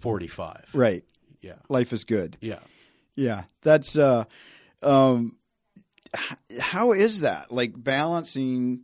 45. 0.00 0.70
Right. 0.74 1.04
Yeah. 1.40 1.56
Life 1.68 1.92
is 1.92 2.04
good. 2.04 2.36
Yeah. 2.40 2.58
Yeah. 3.14 3.44
That's 3.62 3.96
uh 3.98 4.24
um 4.82 5.36
h- 6.16 6.58
how 6.60 6.92
is 6.92 7.20
that? 7.20 7.52
Like 7.52 7.72
balancing 7.76 8.80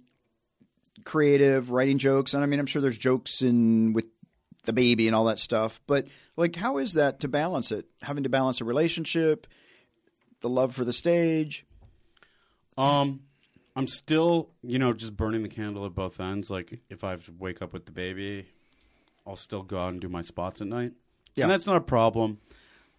creative, 1.05 1.71
writing 1.71 1.99
jokes, 1.99 2.35
and 2.35 2.43
I 2.43 2.47
mean 2.47 2.61
I'm 2.61 2.67
sure 2.67 2.83
there's 2.83 2.99
jokes 2.99 3.43
in 3.43 3.93
with 3.93 4.09
the 4.65 4.73
baby 4.73 5.07
and 5.07 5.17
all 5.17 5.25
that 5.27 5.39
stuff, 5.39 5.81
but 5.87 6.07
like 6.37 6.55
how 6.57 6.79
is 6.79 6.95
that 6.95 7.21
to 7.21 7.29
balance 7.29 7.73
it? 7.73 7.87
Having 8.03 8.25
to 8.25 8.29
balance 8.29 8.61
a 8.61 8.65
relationship, 8.65 9.47
the 10.41 10.49
love 10.49 10.75
for 10.75 10.85
the 10.85 10.93
stage. 10.93 11.67
Um, 12.77 13.21
I'm 13.75 13.87
still, 13.87 14.51
you 14.63 14.79
know, 14.79 14.93
just 14.93 15.17
burning 15.17 15.43
the 15.43 15.49
candle 15.49 15.85
at 15.87 15.95
both 15.95 16.21
ends. 16.21 16.51
Like, 16.51 16.81
if 16.89 17.03
I 17.05 17.11
have 17.11 17.25
to 17.27 17.33
wake 17.39 17.61
up 17.63 17.73
with 17.73 17.87
the 17.87 17.93
baby, 17.93 18.47
I'll 19.27 19.37
still 19.37 19.63
go 19.63 19.79
out 19.79 19.91
and 19.91 20.01
do 20.01 20.09
my 20.09 20.23
spots 20.23 20.61
at 20.61 20.69
night. 20.69 20.93
Yeah. 21.35 21.45
And 21.45 21.51
that's 21.51 21.67
not 21.67 21.77
a 21.77 21.81
problem. 21.81 22.39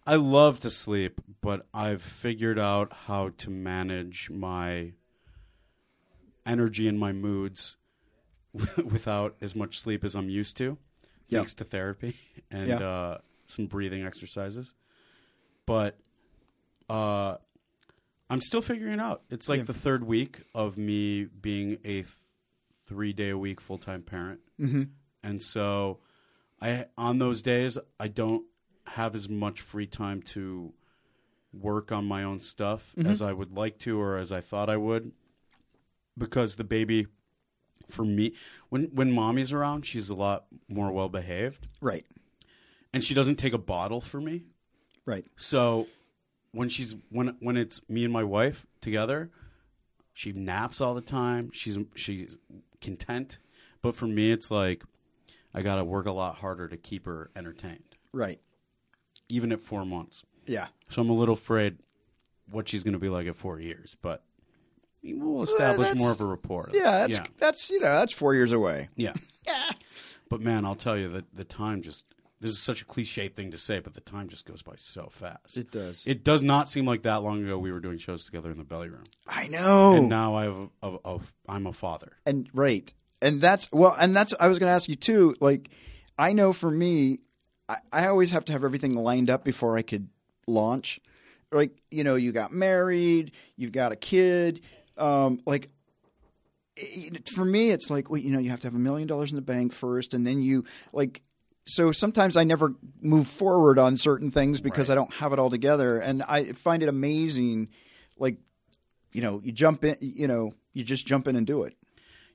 I 0.06 0.16
love 0.16 0.60
to 0.60 0.70
sleep, 0.70 1.20
but 1.40 1.66
I've 1.74 2.02
figured 2.02 2.58
out 2.58 2.92
how 3.06 3.30
to 3.38 3.50
manage 3.50 4.30
my 4.30 4.92
energy 6.46 6.88
and 6.88 6.98
my 6.98 7.12
moods 7.12 7.76
without 8.76 9.36
as 9.40 9.54
much 9.54 9.78
sleep 9.78 10.04
as 10.04 10.14
I'm 10.14 10.28
used 10.28 10.56
to, 10.58 10.78
Yeah. 11.28 11.40
thanks 11.40 11.54
to 11.54 11.64
therapy 11.64 12.16
and 12.50 12.68
Yeah. 12.68 12.78
uh, 12.78 13.18
some 13.44 13.66
breathing 13.66 14.04
exercises. 14.04 14.74
But 15.66 15.98
uh, 16.90 17.36
I'm 18.28 18.40
still 18.40 18.60
figuring 18.60 18.94
it 18.94 19.00
out. 19.00 19.22
It's 19.30 19.48
like 19.48 19.58
Yeah. 19.58 19.64
the 19.64 19.74
third 19.74 20.04
week 20.04 20.42
of 20.54 20.76
me 20.76 21.24
being 21.24 21.74
a 21.84 22.02
th- 22.02 22.06
three 22.86 23.12
day 23.12 23.30
a 23.30 23.38
week 23.38 23.60
full 23.60 23.78
time 23.78 24.02
parent, 24.02 24.40
Mm-hmm. 24.60 24.82
and 25.22 25.42
so 25.42 26.00
I 26.60 26.86
on 26.98 27.18
those 27.18 27.42
days 27.42 27.78
I 27.98 28.08
don't 28.08 28.44
have 28.86 29.14
as 29.14 29.28
much 29.28 29.60
free 29.60 29.86
time 29.86 30.20
to 30.22 30.72
work 31.52 31.90
on 31.92 32.04
my 32.04 32.22
own 32.24 32.40
stuff 32.40 32.94
as 33.04 33.22
I 33.22 33.32
would 33.32 33.52
like 33.56 33.78
to 33.80 34.00
or 34.00 34.16
as 34.16 34.30
I 34.32 34.40
thought 34.40 34.68
I 34.70 34.76
would 34.76 35.12
because 36.18 36.56
the 36.56 36.64
baby 36.64 37.06
for 37.88 38.04
me 38.04 38.34
when 38.68 38.84
when 38.94 39.10
mommy's 39.12 39.52
around 39.52 39.84
she's 39.86 40.10
a 40.10 40.14
lot 40.14 40.46
more 40.68 40.90
well 40.92 41.08
behaved 41.08 41.66
Right. 41.80 42.04
and 42.92 43.02
she 43.02 43.14
doesn't 43.14 43.36
take 43.36 43.52
a 43.52 43.58
bottle 43.58 44.00
for 44.00 44.20
me 44.20 44.42
Right. 45.06 45.24
so 45.36 45.88
when 46.52 46.68
she's 46.68 46.94
when 47.10 47.36
when 47.40 47.56
it's 47.56 47.80
me 47.88 48.04
and 48.04 48.12
my 48.12 48.24
wife 48.24 48.66
together, 48.80 49.30
she 50.12 50.32
naps 50.32 50.80
all 50.80 50.94
the 50.94 51.00
time. 51.00 51.50
She's 51.52 51.78
she's 51.94 52.36
content. 52.80 53.38
But 53.82 53.94
for 53.94 54.06
me 54.06 54.30
it's 54.32 54.50
like 54.50 54.82
I 55.54 55.62
got 55.62 55.76
to 55.76 55.84
work 55.84 56.06
a 56.06 56.12
lot 56.12 56.36
harder 56.36 56.68
to 56.68 56.76
keep 56.76 57.06
her 57.06 57.30
entertained 57.34 57.96
Right. 58.12 58.40
even 59.28 59.52
at 59.52 59.60
4 59.60 59.84
months. 59.84 60.24
Yeah. 60.46 60.68
So 60.88 61.00
I'm 61.02 61.10
a 61.10 61.14
little 61.14 61.34
afraid 61.34 61.78
what 62.50 62.68
she's 62.68 62.82
going 62.84 62.92
to 62.94 62.98
be 62.98 63.08
like 63.08 63.26
at 63.26 63.36
4 63.36 63.58
years, 63.60 63.96
but 64.02 64.22
we'll 65.02 65.40
uh, 65.40 65.42
establish 65.44 65.88
that's- 65.88 66.02
more 66.02 66.12
of 66.12 66.20
a 66.20 66.26
rapport. 66.26 66.68
Yeah, 66.72 66.98
that's 67.06 67.18
yeah. 67.18 67.24
that's 67.38 67.70
you 67.70 67.80
know, 67.80 67.92
that's 67.92 68.12
4 68.12 68.34
years 68.34 68.52
away. 68.52 68.88
Yeah. 68.96 69.14
But 70.28 70.40
man, 70.40 70.64
I'll 70.64 70.76
tell 70.76 70.96
you 70.96 71.08
that 71.08 71.34
the 71.34 71.42
time 71.42 71.82
just 71.82 72.04
this 72.40 72.52
is 72.52 72.58
such 72.58 72.82
a 72.82 72.84
cliche 72.84 73.28
thing 73.28 73.50
to 73.50 73.58
say, 73.58 73.80
but 73.80 73.94
the 73.94 74.00
time 74.00 74.28
just 74.28 74.46
goes 74.46 74.62
by 74.62 74.72
so 74.76 75.08
fast. 75.10 75.56
It 75.56 75.70
does. 75.70 76.06
It 76.06 76.24
does 76.24 76.42
not 76.42 76.68
seem 76.68 76.86
like 76.86 77.02
that 77.02 77.22
long 77.22 77.44
ago 77.44 77.58
we 77.58 77.70
were 77.72 77.80
doing 77.80 77.98
shows 77.98 78.24
together 78.24 78.50
in 78.50 78.58
the 78.58 78.64
belly 78.64 78.88
room, 78.88 79.04
I 79.26 79.46
know. 79.48 79.94
and 79.96 80.08
now 80.08 80.34
I 80.34 80.44
have 80.44 80.58
a, 80.82 80.88
a, 80.88 80.98
a, 81.16 81.20
I'm 81.48 81.66
a 81.66 81.72
father. 81.72 82.12
and 82.24 82.48
right 82.52 82.92
and 83.22 83.40
that's 83.40 83.70
well 83.70 83.94
and 84.00 84.16
that's 84.16 84.32
i 84.40 84.48
was 84.48 84.58
going 84.58 84.70
to 84.70 84.74
ask 84.74 84.88
you 84.88 84.96
too 84.96 85.34
like 85.42 85.68
i 86.18 86.32
know 86.32 86.54
for 86.54 86.70
me 86.70 87.18
I, 87.68 87.76
I 87.92 88.06
always 88.06 88.30
have 88.30 88.46
to 88.46 88.52
have 88.52 88.64
everything 88.64 88.94
lined 88.94 89.28
up 89.28 89.44
before 89.44 89.76
i 89.76 89.82
could 89.82 90.08
launch 90.46 91.00
like 91.52 91.72
you 91.90 92.02
know 92.04 92.14
you 92.14 92.32
got 92.32 92.50
married, 92.52 93.32
you've 93.56 93.72
got 93.72 93.92
a 93.92 93.96
kid, 93.96 94.62
um, 94.96 95.40
like. 95.46 95.68
For 97.34 97.44
me, 97.44 97.70
it's 97.70 97.90
like 97.90 98.08
well, 98.08 98.20
you 98.20 98.30
know 98.30 98.38
you 98.38 98.48
have 98.50 98.60
to 98.60 98.66
have 98.68 98.74
a 98.74 98.78
million 98.78 99.06
dollars 99.06 99.32
in 99.32 99.36
the 99.36 99.42
bank 99.42 99.72
first, 99.72 100.14
and 100.14 100.26
then 100.26 100.40
you 100.40 100.64
like 100.92 101.20
so 101.64 101.92
sometimes 101.92 102.36
I 102.36 102.44
never 102.44 102.74
move 103.00 103.26
forward 103.28 103.78
on 103.78 103.96
certain 103.96 104.30
things 104.30 104.60
because 104.60 104.88
Right. 104.88 104.94
I 104.94 104.96
don't 104.96 105.14
have 105.14 105.32
it 105.32 105.38
all 105.38 105.50
together, 105.50 105.98
and 105.98 106.22
I 106.22 106.52
find 106.52 106.82
it 106.82 106.88
amazing. 106.88 107.68
Like, 108.18 108.38
you 109.12 109.22
know, 109.22 109.40
you 109.44 109.52
jump 109.52 109.84
in, 109.84 109.96
you 110.00 110.26
know, 110.28 110.52
you 110.72 110.84
just 110.84 111.06
jump 111.06 111.28
in 111.28 111.36
and 111.36 111.46
do 111.46 111.62
it. 111.64 111.76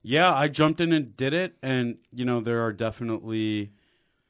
Yeah, 0.02 0.34
I 0.34 0.48
jumped 0.48 0.80
in 0.82 0.94
and 0.94 1.18
did 1.18 1.34
it, 1.34 1.58
and 1.64 1.98
you 2.14 2.26
know 2.26 2.40
there 2.40 2.62
are 2.64 2.72
definitely 2.72 3.72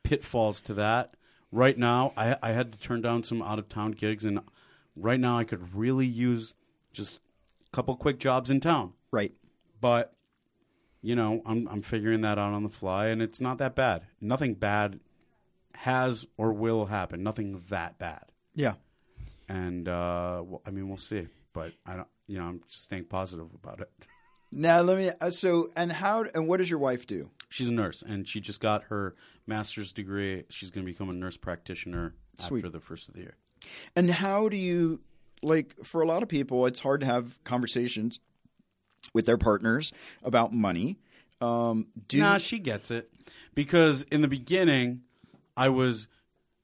pitfalls 0.03 0.61
to 0.61 0.73
that. 0.75 1.15
Right 1.51 1.77
now, 1.77 2.13
I, 2.15 2.37
I 2.41 2.51
had 2.51 2.71
to 2.71 2.79
turn 2.79 3.01
down 3.01 3.23
some 3.23 3.41
out 3.41 3.59
of 3.59 3.67
town 3.69 3.91
gigs, 3.91 4.23
and 4.25 4.39
right 4.95 5.19
now 5.19 5.37
I 5.37 5.43
could 5.43 5.75
really 5.75 6.05
use 6.05 6.53
just 6.93 7.19
a 7.67 7.75
couple 7.75 7.95
quick 7.95 8.19
jobs 8.19 8.49
in 8.49 8.59
town. 8.61 8.93
Right. 9.11 9.33
But 9.81 10.13
you 11.05 11.15
know, 11.15 11.41
I'm 11.45 11.67
I'm 11.67 11.81
figuring 11.81 12.21
that 12.21 12.37
out 12.37 12.53
on 12.53 12.63
the 12.63 12.69
fly, 12.69 13.07
and 13.07 13.21
it's 13.21 13.39
not 13.39 13.57
that 13.59 13.75
bad. 13.75 14.03
Nothing 14.19 14.53
bad 14.55 14.99
has 15.75 16.25
or 16.37 16.53
will 16.53 16.85
happen. 16.87 17.21
Nothing 17.23 17.61
that 17.69 17.97
bad, 17.97 18.25
Yeah. 18.55 18.75
and 19.49 19.87
uh, 19.87 20.41
well, 20.45 20.61
I 20.65 20.71
mean 20.71 20.87
we'll 20.87 20.97
see. 20.97 21.27
But 21.53 21.73
I 21.85 21.95
don't, 21.95 22.07
you 22.27 22.37
know, 22.37 22.45
I'm 22.45 22.61
just 22.67 22.83
staying 22.83 23.05
positive 23.05 23.47
about 23.53 23.81
it. 23.81 23.89
Now 24.51 24.79
let 24.81 24.97
me. 24.97 25.09
uh, 25.19 25.31
So 25.31 25.67
and 25.75 25.91
how 25.91 26.23
and 26.33 26.47
what 26.47 26.57
does 26.57 26.69
your 26.69 26.79
wife 26.79 27.05
do? 27.07 27.29
She's 27.49 27.67
a 27.67 27.73
nurse, 27.73 28.01
and 28.03 28.25
she 28.27 28.39
just 28.39 28.61
got 28.61 28.83
her 28.85 29.15
master's 29.47 29.91
degree. 29.91 30.43
She's 30.49 30.71
going 30.71 30.85
to 30.85 30.91
become 30.91 31.09
a 31.09 31.13
nurse 31.13 31.35
practitioner 31.35 32.13
Sweet. 32.39 32.59
after 32.59 32.69
the 32.69 32.79
first 32.79 33.09
of 33.09 33.15
the 33.15 33.21
year. 33.21 33.35
And 33.97 34.09
how 34.09 34.47
do 34.47 34.55
you 34.55 35.01
like? 35.41 35.75
For 35.83 36.01
a 36.01 36.07
lot 36.07 36.23
of 36.23 36.29
people, 36.29 36.65
it's 36.67 36.79
hard 36.79 37.01
to 37.01 37.05
have 37.05 37.43
conversations 37.43 38.19
with 39.15 39.25
their 39.25 39.37
partners 39.37 39.91
about 40.23 40.53
money. 40.53 40.99
Um, 41.41 41.87
do 42.07 42.19
nah, 42.19 42.37
she 42.37 42.59
gets 42.59 42.91
it 42.91 43.09
because 43.55 44.03
in 44.03 44.21
the 44.21 44.27
beginning, 44.27 45.01
I 45.57 45.69
was 45.69 46.07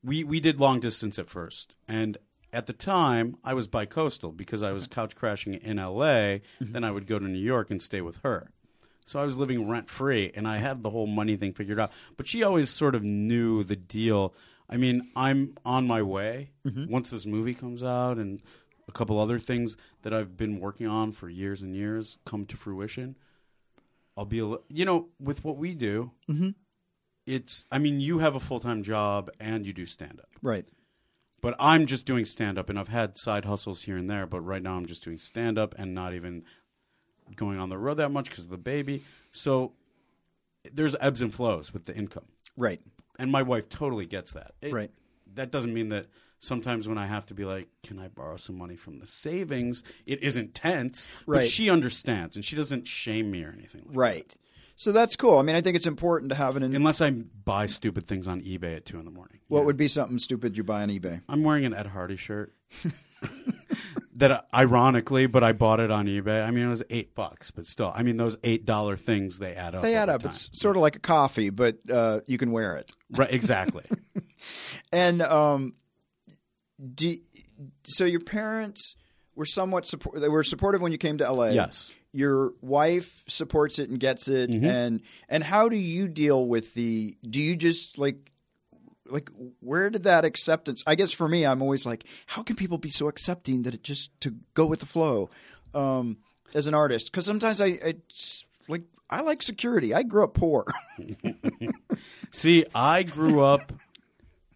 we 0.04 0.24
we 0.24 0.40
did 0.40 0.60
long 0.60 0.80
distance 0.80 1.18
at 1.18 1.30
first, 1.30 1.76
and 1.88 2.18
at 2.54 2.68
the 2.68 2.74
time 2.74 3.38
I 3.44 3.54
was 3.54 3.68
bi-coastal 3.68 4.34
because 4.34 4.62
I 4.62 4.72
was 4.74 4.86
couch 4.86 5.16
crashing 5.16 5.56
in 5.56 5.80
L.A. 5.80 6.42
Then 6.60 6.84
I 6.84 6.92
would 6.92 7.08
go 7.08 7.18
to 7.18 7.26
New 7.26 7.40
York 7.40 7.72
and 7.72 7.82
stay 7.82 8.02
with 8.02 8.18
her. 8.24 8.52
So 9.06 9.20
I 9.20 9.24
was 9.24 9.38
living 9.40 9.68
rent 9.68 9.90
free, 9.90 10.32
and 10.36 10.48
I 10.48 10.58
had 10.58 10.84
the 10.84 10.90
whole 10.90 11.08
money 11.08 11.36
thing 11.36 11.54
figured 11.54 11.80
out. 11.80 11.92
But 12.18 12.28
she 12.28 12.44
always 12.44 12.70
sort 12.70 12.94
of 12.96 13.04
knew 13.04 13.64
the 13.64 13.76
deal. 13.76 14.34
I 14.70 14.78
mean, 14.78 15.10
I'm 15.16 15.58
on 15.66 15.88
my 15.88 16.02
way. 16.02 16.52
Once 16.90 17.10
this 17.10 17.26
movie 17.26 17.54
comes 17.56 17.84
out, 17.84 18.18
and 18.18 18.42
a 18.88 18.92
couple 18.92 19.20
other 19.20 19.40
things 19.40 19.78
that 20.02 20.14
I've 20.14 20.36
been 20.38 20.60
working 20.60 20.88
on 20.88 21.12
for 21.12 21.30
years 21.30 21.62
and 21.62 21.76
years 21.76 22.18
come 22.26 22.46
to 22.48 22.58
fruition, 22.58 23.16
I'll 24.18 24.26
be, 24.26 24.40
a 24.40 24.58
you 24.70 24.86
know, 24.86 25.08
with 25.20 25.44
what 25.44 25.58
we 25.58 25.74
do, 25.74 26.12
mm-hmm. 26.30 26.50
it's. 27.26 27.66
I 27.72 27.78
mean, 27.78 28.02
you 28.02 28.20
have 28.20 28.36
a 28.36 28.40
full 28.40 28.60
time 28.60 28.84
job 28.84 29.30
and 29.40 29.66
you 29.66 29.74
do 29.74 29.86
stand 29.86 30.20
up, 30.20 30.30
right. 30.42 30.66
but 31.42 31.56
I'm 31.60 31.86
just 31.86 32.06
doing 32.06 32.26
stand 32.26 32.58
up, 32.58 32.70
and 32.70 32.78
I've 32.78 32.90
had 32.90 33.18
side 33.18 33.46
hustles 33.46 33.84
here 33.84 33.98
and 33.98 34.10
there, 34.10 34.26
but 34.28 34.42
right 34.42 34.62
now 34.62 34.76
I'm 34.76 34.86
just 34.86 35.04
doing 35.04 35.18
stand 35.18 35.58
up 35.58 35.76
and 35.78 35.94
not 35.96 36.14
even 36.14 36.44
going 37.36 37.58
on 37.60 37.70
the 37.70 37.78
road 37.78 37.96
that 37.96 38.10
much 38.10 38.30
because 38.30 38.46
of 38.46 38.52
the 38.52 38.58
baby. 38.58 39.04
So 39.32 39.72
there's 40.74 40.96
ebbs 41.00 41.22
and 41.22 41.34
flows 41.34 41.74
with 41.74 41.86
the 41.86 41.96
income, 41.96 42.26
Right. 42.58 42.82
and 43.18 43.32
my 43.32 43.42
wife 43.44 43.70
totally 43.70 44.06
gets 44.06 44.34
that. 44.34 44.54
It- 44.62 44.74
Right. 44.74 44.92
That 45.34 45.50
doesn't 45.50 45.74
mean 45.74 45.88
that 45.90 46.08
sometimes 46.42 46.88
when 46.90 46.98
I 46.98 47.08
have 47.08 47.26
to 47.28 47.34
be 47.34 47.46
like, 47.46 47.70
"Can 47.84 47.98
I 48.00 48.10
borrow 48.10 48.36
some 48.36 48.58
money 48.58 48.76
from 48.76 49.00
the 49.00 49.08
savings?" 49.08 49.84
It 50.06 50.22
isn't 50.22 50.54
tense, 50.54 51.08
Right. 51.26 51.38
but 51.40 51.48
she 51.48 51.70
understands, 51.70 52.36
and 52.36 52.44
she 52.44 52.58
doesn't 52.58 52.88
shame 52.88 53.32
me 53.32 53.44
or 53.46 53.52
anything. 53.58 53.84
Like 53.88 53.96
Right. 53.98 54.36
So 54.76 54.92
that's 54.92 55.16
cool. 55.16 55.38
I 55.38 55.44
mean, 55.44 55.56
I 55.56 55.62
think 55.62 55.76
it's 55.76 55.86
important 55.86 56.30
to 56.30 56.36
have 56.36 56.56
an. 56.58 56.64
that. 56.64 56.76
Unless 56.76 57.02
I 57.02 57.12
buy 57.12 57.68
stupid 57.68 58.06
things 58.08 58.28
on 58.28 58.42
eBay 58.42 58.76
at 58.78 58.86
two 58.86 58.98
in 58.98 59.06
the 59.06 59.12
morning. 59.12 59.38
what 59.48 59.60
Yeah. 59.60 59.66
would 59.66 59.78
be 59.78 59.88
something 59.88 60.18
stupid 60.18 60.58
you 60.58 60.64
buy 60.64 60.82
on 60.82 60.90
eBay? 60.90 61.22
I'm 61.30 61.44
wearing 61.44 61.66
an 61.66 61.74
Ed 61.74 61.86
Hardy 61.88 62.16
shirt. 62.18 62.54
that 64.16 64.48
ironically, 64.54 65.28
but 65.28 65.44
I 65.44 65.52
bought 65.52 65.80
it 65.80 65.92
on 65.92 66.08
eBay. 66.08 66.44
I 66.46 66.52
mean, 66.52 66.66
it 66.66 66.70
was 66.70 66.84
eight 66.90 67.16
bucks, 67.16 67.52
but 67.52 67.66
still, 67.68 67.92
I 67.94 68.02
mean, 68.04 68.18
those 68.18 68.38
eight 68.44 68.66
dollar 68.66 68.98
things 68.98 69.40
they 69.40 69.54
add 69.56 69.76
up. 69.76 69.84
They 69.84 69.96
add 69.96 70.10
up. 70.10 70.22
time. 70.22 70.30
It's 70.30 70.50
sort 70.58 70.76
of 70.76 70.82
like 70.82 70.96
a 70.96 71.00
coffee, 71.00 71.50
but 71.50 71.78
uh, 71.92 72.22
you 72.28 72.38
can 72.38 72.52
wear 72.52 72.76
it. 72.78 72.92
right, 73.12 73.32
exactly. 73.32 73.84
And 74.92 75.22
um, 75.22 75.76
do, 76.96 77.16
so 77.84 78.06
your 78.06 78.20
parents 78.22 78.96
were 79.36 79.46
somewhat 79.46 79.88
support. 79.88 80.20
They 80.20 80.30
were 80.30 80.44
supportive 80.44 80.82
when 80.82 80.92
you 80.92 80.98
came 80.98 81.18
to 81.20 81.32
LA. 81.32 81.50
yes. 81.50 81.92
Your 82.14 82.54
wife 82.62 83.24
supports 83.28 83.80
it 83.80 83.90
and 83.90 83.98
gets 84.00 84.28
it, 84.28 84.50
Mm-hmm. 84.50 84.66
and 84.66 85.02
and 85.30 85.44
how 85.44 85.70
do 85.70 85.78
you 85.78 86.08
deal 86.10 86.46
with 86.46 86.74
the? 86.74 87.16
Do 87.30 87.40
you 87.42 87.56
just 87.56 87.98
like? 87.98 88.28
Like 89.10 89.30
where 89.60 89.90
did 89.90 90.04
that 90.04 90.24
acceptance? 90.26 90.84
I 90.88 90.96
guess 90.96 91.12
for 91.12 91.28
me, 91.28 91.46
I'm 91.46 91.62
always 91.62 91.86
like, 91.86 92.06
how 92.28 92.44
can 92.44 92.56
people 92.56 92.78
be 92.78 92.90
so 92.90 93.08
accepting 93.10 93.64
that 93.64 93.74
it 93.74 93.84
just 93.84 94.10
to 94.22 94.36
go 94.54 94.66
with 94.66 94.80
the 94.80 94.86
flow, 94.86 95.30
um, 95.74 96.18
as 96.54 96.66
an 96.68 96.74
artist? 96.74 97.12
Because 97.12 97.26
sometimes 97.26 97.60
I, 97.60 97.78
I 97.86 97.94
like 98.70 98.84
I 99.10 99.20
like 99.22 99.42
security. 99.44 99.94
I 99.94 100.04
grew 100.04 100.24
up 100.24 100.34
poor. 100.34 100.66
See, 102.32 102.66
I 102.74 103.04
grew 103.04 103.42
up 103.42 103.74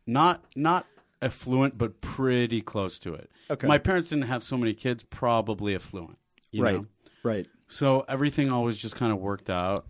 not 0.08 0.44
not 0.56 0.86
affluent, 1.26 1.78
but 1.78 2.00
pretty 2.00 2.62
close 2.62 3.00
to 3.00 3.14
it. 3.16 3.30
Okay. 3.50 3.68
My 3.68 3.80
parents 3.80 4.10
didn't 4.10 4.26
have 4.26 4.44
so 4.44 4.56
many 4.58 4.74
kids, 4.74 5.04
probably 5.04 5.76
affluent. 5.76 6.18
you 6.52 6.64
right, 6.64 6.76
know? 6.76 6.86
right, 7.24 7.48
So 7.68 8.06
everything 8.08 8.52
always 8.52 8.78
just 8.78 8.96
kind 8.96 9.12
of 9.12 9.18
worked 9.18 9.50
out, 9.50 9.88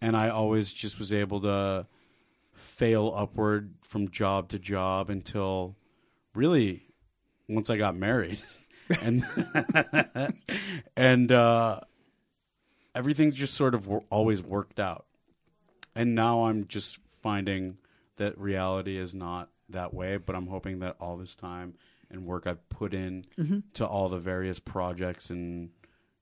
and 0.00 0.16
I 0.16 0.28
always 0.28 0.72
just 0.72 0.98
was 0.98 1.12
able 1.12 1.40
to 1.40 1.86
fail 2.54 3.12
upward 3.14 3.74
from 3.82 4.08
job 4.10 4.48
to 4.50 4.58
job 4.58 5.10
until 5.10 5.76
really 6.34 6.86
once 7.48 7.68
I 7.68 7.76
got 7.76 7.96
married, 7.96 8.38
and 9.04 9.24
and 10.96 11.32
uh, 11.32 11.80
everything 12.94 13.32
just 13.32 13.54
sort 13.54 13.74
of 13.74 13.88
always 14.08 14.42
worked 14.42 14.78
out. 14.78 15.06
And 15.96 16.14
now 16.14 16.44
I'm 16.44 16.68
just 16.68 16.98
finding 17.20 17.78
that 18.16 18.38
reality 18.38 18.96
is 18.96 19.14
not 19.14 19.48
that 19.72 19.92
way, 19.94 20.16
but 20.16 20.34
I'm 20.36 20.46
hoping 20.46 20.80
that 20.80 20.96
all 21.00 21.16
this 21.16 21.34
time 21.34 21.74
and 22.10 22.24
work 22.26 22.46
I've 22.46 22.68
put 22.68 22.92
in 22.94 23.24
to 23.74 23.86
all 23.86 24.08
the 24.08 24.18
various 24.18 24.58
projects 24.58 25.30
and 25.30 25.70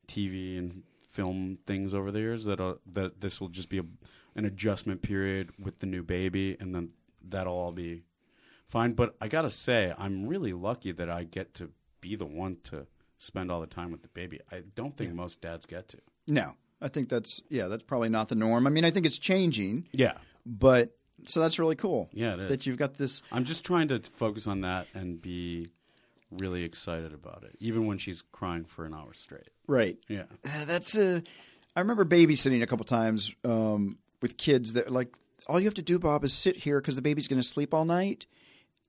TV 0.07 0.59
and 0.59 0.83
film 1.07 1.59
things 1.67 1.95
over 1.95 2.11
the 2.11 2.21
years 2.21 2.45
that 2.45 2.61
uh, 2.61 2.75
that 2.93 3.21
this 3.21 3.41
will 3.41 3.49
just 3.49 3.69
be 3.69 3.79
a, 3.79 3.85
an 4.37 4.45
adjustment 4.45 5.03
period 5.03 5.51
with 5.59 5.79
the 5.81 5.87
new 5.87 6.03
baby, 6.03 6.57
and 6.61 6.75
then 6.75 6.91
that'll 7.27 7.55
all 7.55 7.73
be 7.73 8.03
fine. 8.69 8.93
But 8.93 9.17
I 9.21 9.29
gotta 9.29 9.51
say, 9.51 9.93
I'm 9.97 10.27
really 10.27 10.53
lucky 10.53 10.93
that 10.93 11.09
I 11.11 11.25
get 11.25 11.55
to 11.55 11.71
be 12.01 12.17
the 12.17 12.27
one 12.27 12.59
to 12.65 12.87
spend 13.17 13.51
all 13.51 13.61
the 13.61 13.67
time 13.67 13.91
with 13.91 14.03
the 14.03 14.09
baby. 14.09 14.41
I 14.53 14.63
don't 14.75 14.97
think 14.97 15.13
most 15.15 15.41
dads 15.41 15.67
get 15.67 15.89
to. 15.89 15.99
No, 16.29 16.55
I 16.81 16.89
think 16.89 17.09
that's 17.09 17.41
yeah, 17.49 17.69
that's 17.69 17.83
probably 17.83 18.11
not 18.11 18.29
the 18.29 18.37
norm. 18.37 18.67
I 18.67 18.71
mean, 18.71 18.85
I 18.85 18.91
think 18.91 19.07
it's 19.07 19.19
changing, 19.19 19.89
Yeah, 19.93 20.19
but 20.47 20.91
so 21.25 21.41
that's 21.41 21.59
really 21.59 21.77
cool. 21.77 22.09
Yeah, 22.13 22.35
it 22.35 22.41
is. 22.41 22.49
that 22.51 22.67
you've 22.67 22.77
got 22.79 22.97
this. 22.97 23.23
I'm 23.33 23.45
just 23.45 23.65
trying 23.65 23.89
to 23.89 24.01
focus 24.01 24.47
on 24.47 24.63
that 24.63 24.87
and 24.95 25.21
be 25.21 25.69
really 26.31 26.63
excited 26.65 27.13
about 27.15 27.45
it, 27.45 27.57
even 27.61 27.87
when 27.87 27.99
she's 27.99 28.23
crying 28.33 28.65
for 28.65 28.85
an 28.85 28.95
hour 28.95 29.13
straight. 29.13 29.49
Right. 29.67 29.99
Yeah. 30.09 30.25
Uh, 30.45 30.65
That's 30.65 30.97
a. 30.97 31.23
I 31.77 31.81
remember 31.81 32.05
babysitting 32.05 32.63
a 32.63 32.67
couple 32.67 32.85
times 32.85 33.35
um, 33.45 33.99
with 34.21 34.37
kids 34.37 34.73
that 34.73 34.91
like 34.91 35.15
all 35.47 35.59
you 35.61 35.67
have 35.67 35.75
to 35.75 35.83
do, 35.83 35.99
Bob, 35.99 36.25
is 36.25 36.35
sit 36.35 36.57
here 36.57 36.81
because 36.81 36.97
the 36.97 37.03
baby's 37.03 37.29
going 37.29 37.41
to 37.41 37.47
sleep 37.47 37.73
all 37.73 37.85
night. 37.85 38.27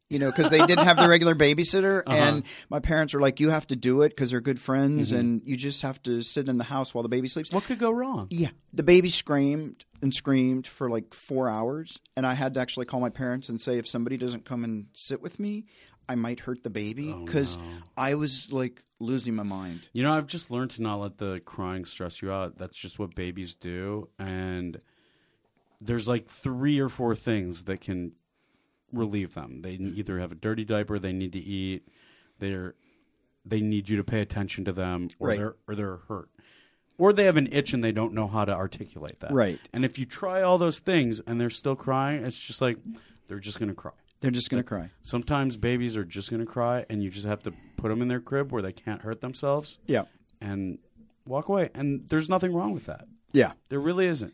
You 0.10 0.18
know, 0.18 0.32
because 0.32 0.50
they 0.50 0.66
didn't 0.66 0.86
have 0.86 0.98
the 0.98 1.08
regular 1.08 1.36
babysitter, 1.36 2.02
uh-huh. 2.08 2.18
and 2.18 2.44
my 2.70 2.80
parents 2.80 3.14
were 3.14 3.22
like, 3.22 3.40
"You 3.40 3.52
have 3.52 3.68
to 3.68 3.76
do 3.76 4.02
it 4.02 4.10
because 4.10 4.32
they're 4.32 4.42
good 4.42 4.60
friends, 4.60 5.10
mm-hmm. 5.10 5.20
and 5.20 5.42
you 5.46 5.56
just 5.56 5.84
have 5.84 6.02
to 6.04 6.22
sit 6.24 6.48
in 6.48 6.58
the 6.58 6.64
house 6.64 6.94
while 6.94 7.04
the 7.04 7.10
baby 7.10 7.28
sleeps." 7.28 7.52
What 7.52 7.66
could 7.66 7.80
go 7.80 7.92
wrong? 7.92 8.28
Yeah. 8.32 8.50
The 8.74 8.84
baby 8.84 9.10
screamed 9.10 9.86
and 10.02 10.14
screamed 10.14 10.68
for 10.68 10.90
like 10.90 11.14
four 11.14 11.50
hours. 11.50 12.00
And 12.16 12.26
I 12.26 12.34
had 12.34 12.54
to 12.56 12.60
actually 12.60 12.86
call 12.86 13.00
my 13.00 13.10
parents 13.10 13.50
and 13.50 13.60
say, 13.60 13.78
if 13.78 13.88
somebody 13.88 14.18
doesn't 14.18 14.46
come 14.46 14.64
and 14.64 14.88
sit 14.94 15.22
with 15.22 15.40
me, 15.40 15.66
I 16.08 16.16
might 16.16 16.40
hurt 16.40 16.64
the 16.64 16.70
baby. 16.70 17.14
Oh, 17.16 17.24
because 17.24 17.58
I 17.98 18.16
was 18.16 18.52
like 18.52 18.84
losing 19.00 19.36
my 19.36 19.44
mind. 19.44 19.90
You 19.94 20.04
know, 20.04 20.12
I've 20.12 20.28
just 20.28 20.50
learned 20.50 20.72
to 20.72 20.82
not 20.82 21.00
let 21.00 21.18
the 21.18 21.42
crying 21.46 21.86
stress 21.86 22.22
you 22.22 22.32
out. 22.32 22.58
That's 22.58 22.78
just 22.78 22.98
what 22.98 23.16
babies 23.16 23.56
do. 23.56 24.10
And 24.18 24.82
there's 25.82 26.08
like 26.08 26.28
three 26.28 26.80
or 26.80 26.90
four 26.90 27.16
things 27.16 27.64
that 27.64 27.82
can 27.82 28.14
relieve 28.92 29.34
them. 29.34 29.62
They 29.62 29.72
either 29.74 30.20
have 30.20 30.32
a 30.32 30.36
dirty 30.36 30.66
diaper, 30.66 31.00
they 31.00 31.14
need 31.14 31.34
to 31.34 31.40
eat, 31.40 31.88
they're 32.40 32.76
they 33.46 33.62
need 33.62 33.88
you 33.90 33.98
to 33.98 34.04
pay 34.04 34.20
attention 34.22 34.66
to 34.66 34.72
them, 34.74 35.08
or 35.20 35.30
Right. 35.30 35.38
they're 35.38 35.56
or 35.68 35.76
they're 35.76 35.98
hurt. 36.08 36.30
Or 36.98 37.14
they 37.14 37.24
have 37.24 37.38
an 37.38 37.48
itch 37.52 37.74
and 37.74 37.82
they 37.84 37.94
don't 37.94 38.14
know 38.14 38.28
how 38.28 38.44
to 38.46 38.54
articulate 38.54 39.22
that. 39.22 39.32
Right. 39.32 39.60
And 39.74 39.86
if 39.86 39.98
you 39.98 40.06
try 40.06 40.42
all 40.42 40.58
those 40.58 40.80
things 40.80 41.22
and 41.22 41.40
they're 41.40 41.50
still 41.50 41.76
crying, 41.76 42.24
it's 42.26 42.38
just 42.38 42.62
like 42.62 42.78
they're 43.28 43.40
just 43.40 43.60
gonna 43.60 43.74
cry. 43.74 43.94
They're 44.22 44.32
just 44.32 44.50
going 44.50 44.62
to 44.62 44.68
cry. 44.68 44.90
Sometimes 45.02 45.56
babies 45.56 45.96
are 45.96 46.04
just 46.04 46.30
going 46.30 46.42
to 46.42 46.46
cry, 46.46 46.86
and 46.90 47.02
you 47.02 47.10
just 47.10 47.26
have 47.26 47.42
to 47.44 47.54
put 47.78 47.88
them 47.88 48.02
in 48.02 48.10
their 48.10 48.20
crib 48.20 48.52
where 48.52 48.62
they 48.62 48.74
can't 48.74 49.02
hurt 49.02 49.22
themselves 49.22 49.80
Yeah. 49.88 50.04
and 50.42 50.78
walk 51.26 51.48
away. 51.48 51.70
And 51.74 52.06
there's 52.10 52.28
nothing 52.28 52.54
wrong 52.54 52.74
with 52.74 52.86
that. 52.88 53.08
Yeah. 53.32 53.54
There 53.70 53.80
really 53.80 54.08
isn't. 54.08 54.34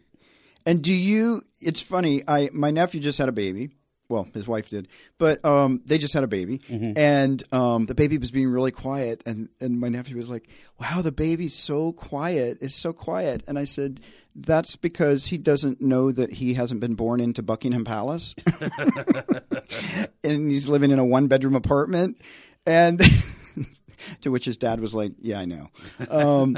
And 0.65 0.81
do 0.83 0.91
you? 0.91 1.43
It's 1.61 1.81
funny. 1.81 2.23
I 2.27 2.49
my 2.51 2.71
nephew 2.71 2.99
just 2.99 3.19
had 3.19 3.29
a 3.29 3.31
baby. 3.31 3.75
Well, 4.07 4.27
his 4.33 4.47
wife 4.47 4.69
did, 4.69 4.87
but 5.17 5.43
um, 5.43 5.81
they 5.85 5.97
just 5.97 6.13
had 6.13 6.23
a 6.23 6.27
baby, 6.27 6.61
and 6.69 7.41
um, 7.51 7.85
the 7.85 7.95
baby 7.95 8.17
was 8.19 8.29
being 8.29 8.49
really 8.49 8.71
quiet, 8.71 9.23
and 9.25 9.49
and 9.59 9.79
my 9.79 9.89
nephew 9.89 10.15
was 10.15 10.29
like, 10.29 10.47
"Wow, 10.79 11.01
the 11.01 11.11
baby's 11.11 11.55
so 11.55 11.91
quiet. 11.91 12.59
It's 12.61 12.75
so 12.75 12.93
quiet." 12.93 13.43
And 13.47 13.57
I 13.57 13.63
said, 13.63 13.99
"That's 14.35 14.75
because 14.75 15.25
he 15.27 15.39
doesn't 15.39 15.81
know 15.81 16.11
that 16.11 16.33
he 16.33 16.53
hasn't 16.53 16.81
been 16.81 16.93
born 16.93 17.19
into 17.19 17.41
Buckingham 17.41 17.83
Palace, 17.83 18.35
and 20.23 20.51
he's 20.51 20.67
living 20.67 20.91
in 20.91 20.99
a 20.99 21.05
one 21.05 21.27
bedroom 21.27 21.55
apartment." 21.55 22.21
And 22.67 23.01
to 24.21 24.31
which 24.31 24.45
his 24.45 24.57
dad 24.57 24.79
was 24.79 24.93
like, 24.93 25.13
"Yeah, 25.21 25.39
I 25.39 25.45
know." 25.45 25.69
Um, 26.09 26.57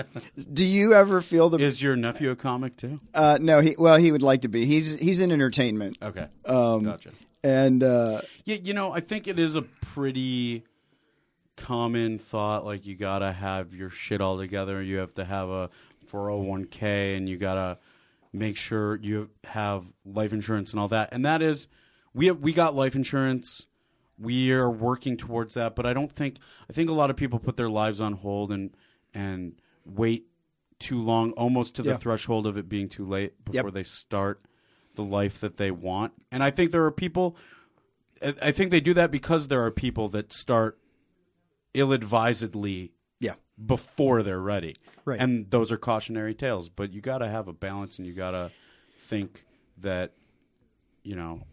do 0.51 0.65
you 0.65 0.93
ever 0.93 1.21
feel 1.21 1.49
the? 1.49 1.59
Is 1.63 1.81
your 1.81 1.95
nephew 1.95 2.31
a 2.31 2.35
comic 2.35 2.75
too? 2.75 2.97
Uh, 3.13 3.37
no, 3.39 3.59
he 3.59 3.75
well, 3.77 3.97
he 3.97 4.11
would 4.11 4.21
like 4.21 4.41
to 4.41 4.47
be. 4.47 4.65
He's 4.65 4.97
he's 4.99 5.19
in 5.19 5.31
entertainment. 5.31 5.97
Okay. 6.01 6.27
Um, 6.45 6.83
gotcha. 6.83 7.09
And 7.43 7.83
uh, 7.83 8.21
Yeah, 8.45 8.57
you 8.61 8.73
know, 8.73 8.91
I 8.91 8.99
think 8.99 9.27
it 9.27 9.39
is 9.39 9.55
a 9.55 9.61
pretty 9.61 10.63
common 11.55 12.19
thought. 12.19 12.65
Like, 12.65 12.85
you 12.85 12.95
got 12.95 13.19
to 13.19 13.31
have 13.31 13.73
your 13.73 13.89
shit 13.89 14.21
all 14.21 14.37
together. 14.37 14.81
You 14.81 14.97
have 14.97 15.13
to 15.15 15.25
have 15.25 15.49
a 15.49 15.69
401k 16.11 17.17
and 17.17 17.27
you 17.27 17.37
got 17.37 17.55
to 17.55 17.77
make 18.33 18.57
sure 18.57 18.95
you 18.95 19.29
have 19.43 19.85
life 20.05 20.33
insurance 20.33 20.71
and 20.71 20.79
all 20.79 20.87
that. 20.89 21.09
And 21.11 21.25
that 21.25 21.41
is, 21.41 21.67
we, 22.13 22.27
have, 22.27 22.39
we 22.39 22.53
got 22.53 22.75
life 22.75 22.95
insurance. 22.95 23.65
We 24.19 24.51
are 24.51 24.69
working 24.69 25.17
towards 25.17 25.53
that. 25.55 25.75
But 25.75 25.85
I 25.85 25.93
don't 25.93 26.11
think, 26.11 26.37
I 26.69 26.73
think 26.73 26.89
a 26.89 26.93
lot 26.93 27.09
of 27.09 27.15
people 27.15 27.39
put 27.39 27.57
their 27.57 27.69
lives 27.69 28.01
on 28.01 28.13
hold 28.13 28.51
and, 28.51 28.75
and 29.13 29.53
wait 29.85 30.25
too 30.79 31.01
long, 31.01 31.31
almost 31.31 31.75
to 31.75 31.81
the 31.81 31.89
threshold 31.97 32.45
of 32.45 32.57
it 32.57 32.69
being 32.69 32.89
too 32.89 33.05
late 33.05 33.43
before 33.43 33.71
they 33.71 33.83
start 33.83 34.41
the 34.97 35.03
life 35.03 35.39
that 35.39 35.55
they 35.55 35.71
want. 35.71 36.11
And 36.29 36.43
I 36.43 36.51
think 36.51 36.71
there 36.71 36.83
are 36.83 36.91
people 36.91 37.37
I- 38.21 38.51
think 38.51 38.71
they 38.71 38.81
do 38.81 38.93
that 38.95 39.11
because 39.11 39.47
there 39.47 39.63
are 39.63 39.71
people 39.71 40.09
that 40.09 40.33
start 40.33 40.77
ill-advisedly 41.73 42.91
yeah, 43.19 43.33
before 43.63 44.23
they're 44.23 44.39
ready, 44.39 44.73
Right. 45.05 45.19
And 45.19 45.49
those 45.49 45.71
are 45.71 45.77
cautionary 45.77 46.33
tales. 46.33 46.67
But 46.69 46.91
you 46.91 46.99
got 46.99 47.19
to 47.19 47.27
have 47.29 47.47
a 47.47 47.53
balance, 47.53 47.97
and 47.97 48.05
you 48.05 48.13
got 48.13 48.31
to 48.31 48.51
think 48.99 49.45
that 49.77 50.11
you 51.03 51.15
know 51.15 51.43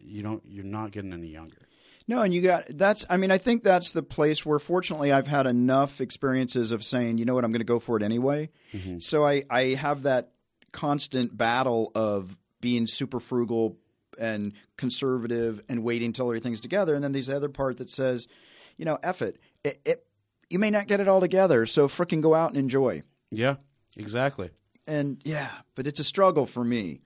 you 0.00 0.22
don't 0.22 0.42
you're 0.46 0.64
not 0.64 0.92
getting 0.92 1.12
any 1.12 1.26
younger. 1.28 1.66
no, 2.06 2.22
and 2.22 2.32
you 2.32 2.42
got 2.42 2.64
that's. 2.68 3.04
I 3.10 3.16
mean, 3.16 3.30
I 3.32 3.38
think 3.38 3.62
that's 3.62 3.90
the 3.92 4.02
place 4.04 4.46
where, 4.46 4.58
fortunately, 4.60 5.10
I've 5.12 5.26
had 5.26 5.46
enough 5.46 6.00
experiences 6.00 6.70
of 6.70 6.84
saying, 6.84 7.18
you 7.18 7.24
know 7.24 7.34
what, 7.34 7.44
I'm 7.44 7.50
going 7.50 7.60
to 7.60 7.64
go 7.64 7.80
for 7.80 7.96
it 7.96 8.02
anyway. 8.04 8.50
Mm-hmm. 8.72 8.98
So 9.00 9.26
I 9.26 9.42
I 9.50 9.62
have 9.74 10.02
that 10.04 10.30
constant 10.76 11.34
battle 11.34 11.90
of 11.94 12.36
being 12.60 12.86
super 12.86 13.18
frugal 13.18 13.76
and 14.18 14.52
conservative 14.76 15.62
and 15.70 15.82
waiting 15.82 16.12
till 16.12 16.26
everything's 16.26 16.60
together, 16.60 16.94
and 16.94 17.02
then 17.02 17.12
there's 17.12 17.28
the 17.28 17.36
other 17.36 17.48
part 17.48 17.78
that 17.78 17.88
says, 17.88 18.28
you 18.76 18.84
know, 18.84 18.98
F 19.02 19.22
it, 19.22 19.38
it, 19.64 19.78
it 19.86 20.06
you 20.50 20.58
may 20.58 20.70
not 20.70 20.86
get 20.86 21.00
it 21.00 21.08
all 21.08 21.20
together, 21.20 21.64
so 21.64 21.88
fricking 21.88 22.20
go 22.20 22.34
out 22.34 22.50
and 22.50 22.58
enjoy. 22.58 23.02
Yeah, 23.30 23.56
exactly. 23.96 24.50
and 24.86 25.20
yeah, 25.24 25.50
but 25.74 25.86
it's 25.86 25.98
a 25.98 26.04
struggle 26.04 26.44
for 26.46 26.62
me 26.62 27.00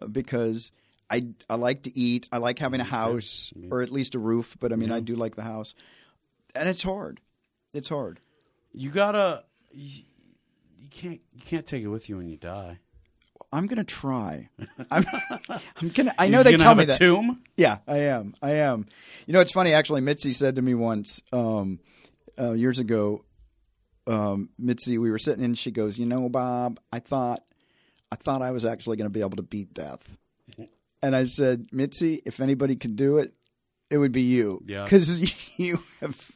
uh, 0.00 0.06
because 0.06 0.72
I 1.10 1.26
I 1.48 1.56
like 1.56 1.82
to 1.82 1.96
eat. 1.96 2.26
I 2.32 2.38
like 2.38 2.58
having 2.58 2.80
a 2.80 2.84
house 2.84 3.52
or 3.70 3.82
at 3.82 3.90
least 3.92 4.14
a 4.14 4.18
roof, 4.18 4.56
but 4.58 4.72
I 4.72 4.76
mean 4.76 4.90
I 4.90 5.00
do 5.00 5.14
like 5.14 5.36
the 5.36 5.42
house, 5.42 5.74
and 6.54 6.68
it's 6.68 6.82
hard. 6.82 7.20
It's 7.74 7.88
hard. 7.88 8.18
You 8.72 8.90
gotta 8.90 9.44
you, 9.72 10.04
you 10.80 10.88
can't 10.88 11.20
you 11.32 11.42
can't 11.44 11.66
take 11.66 11.82
it 11.84 11.88
with 11.88 12.08
you 12.08 12.16
when 12.16 12.28
you 12.28 12.36
die. 12.38 12.78
I'm 13.54 13.66
gonna 13.68 13.84
try. 13.84 14.48
I'm, 14.90 15.06
I'm 15.80 15.88
gonna. 15.90 16.12
I 16.18 16.26
know 16.28 16.38
You're 16.38 16.44
they 16.44 16.52
tell 16.56 16.74
me 16.74 16.84
that. 16.86 16.98
tomb. 16.98 17.42
Yeah, 17.56 17.78
I 17.86 17.98
am. 17.98 18.34
I 18.42 18.52
am. 18.54 18.86
You 19.26 19.32
know, 19.32 19.40
it's 19.40 19.52
funny. 19.52 19.72
Actually, 19.72 20.00
Mitzi 20.00 20.32
said 20.32 20.56
to 20.56 20.62
me 20.62 20.74
once 20.74 21.22
um, 21.32 21.78
uh, 22.38 22.52
years 22.52 22.78
ago. 22.80 23.24
Um, 24.06 24.50
Mitzi, 24.58 24.98
we 24.98 25.10
were 25.10 25.18
sitting 25.18 25.44
and 25.44 25.56
she 25.56 25.70
goes, 25.70 25.98
"You 25.98 26.04
know, 26.06 26.28
Bob, 26.28 26.78
I 26.92 26.98
thought, 26.98 27.42
I 28.12 28.16
thought 28.16 28.42
I 28.42 28.50
was 28.50 28.64
actually 28.64 28.96
going 28.96 29.06
to 29.06 29.12
be 29.14 29.20
able 29.20 29.36
to 29.36 29.42
beat 29.42 29.72
death." 29.72 30.16
And 31.02 31.14
I 31.14 31.24
said, 31.24 31.68
Mitzi, 31.70 32.20
if 32.26 32.40
anybody 32.40 32.76
could 32.76 32.96
do 32.96 33.18
it, 33.18 33.34
it 33.90 33.98
would 33.98 34.12
be 34.12 34.22
you. 34.22 34.62
Yeah. 34.66 34.84
because 34.84 35.58
you 35.58 35.78
have 36.00 36.30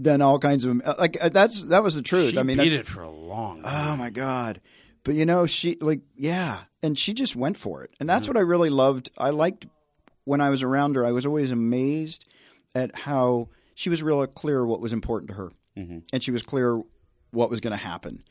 done 0.00 0.20
all 0.22 0.38
kinds 0.38 0.64
of 0.64 0.82
like 0.98 1.16
uh, 1.22 1.28
that's 1.28 1.62
that 1.64 1.82
was 1.82 1.94
the 1.94 2.02
truth. 2.02 2.32
She 2.32 2.38
I 2.38 2.42
mean, 2.42 2.58
beat 2.58 2.72
I- 2.72 2.76
it 2.80 2.86
for 2.86 3.02
a 3.02 3.10
long 3.10 3.62
time. 3.62 3.92
Oh 3.92 3.96
my 3.96 4.10
god. 4.10 4.60
But 5.04 5.14
you 5.14 5.24
know, 5.26 5.46
she 5.46 5.76
like 5.80 6.00
yeah, 6.14 6.60
and 6.82 6.98
she 6.98 7.14
just 7.14 7.34
went 7.36 7.56
for 7.56 7.82
it. 7.84 7.90
And 8.00 8.08
that's 8.08 8.28
what 8.28 8.36
I 8.36 8.40
really 8.40 8.70
loved. 8.70 9.10
I 9.16 9.30
liked 9.30 9.66
when 10.24 10.40
I 10.40 10.50
was 10.50 10.62
around 10.62 10.96
her. 10.96 11.04
I 11.06 11.12
was 11.12 11.24
always 11.26 11.50
amazed 11.50 12.24
at 12.74 12.94
how 12.94 13.48
she 13.74 13.88
was 13.90 14.02
real 14.02 14.26
clear 14.26 14.64
what 14.64 14.80
was 14.80 14.92
important 14.92 15.30
to 15.30 15.36
her. 15.36 15.50
And 16.12 16.22
she 16.22 16.30
was 16.30 16.42
clear 16.42 16.80
what 17.30 17.48
was 17.50 17.60
going 17.60 17.72
to 17.72 17.76
happen. 17.76 18.22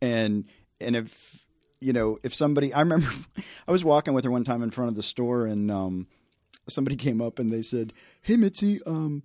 And 0.00 0.44
and 0.80 0.94
if 0.96 1.44
you 1.80 1.92
know, 1.92 2.18
if 2.22 2.32
somebody 2.34 2.72
I 2.72 2.80
remember 2.80 3.08
I 3.68 3.72
was 3.72 3.84
walking 3.84 4.14
with 4.14 4.24
her 4.24 4.30
one 4.30 4.44
time 4.44 4.62
in 4.62 4.70
front 4.70 4.90
of 4.90 4.94
the 4.96 5.02
store 5.02 5.46
and 5.46 5.70
um 5.70 6.06
somebody 6.68 6.96
came 6.96 7.20
up 7.20 7.38
and 7.40 7.52
they 7.52 7.62
said, 7.62 7.92
"Hey 8.20 8.36
Mitzi, 8.36 8.80
um 8.86 9.24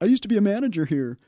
I 0.00 0.06
used 0.06 0.22
to 0.22 0.28
be 0.28 0.38
a 0.38 0.42
manager 0.42 0.86
here." 0.86 1.18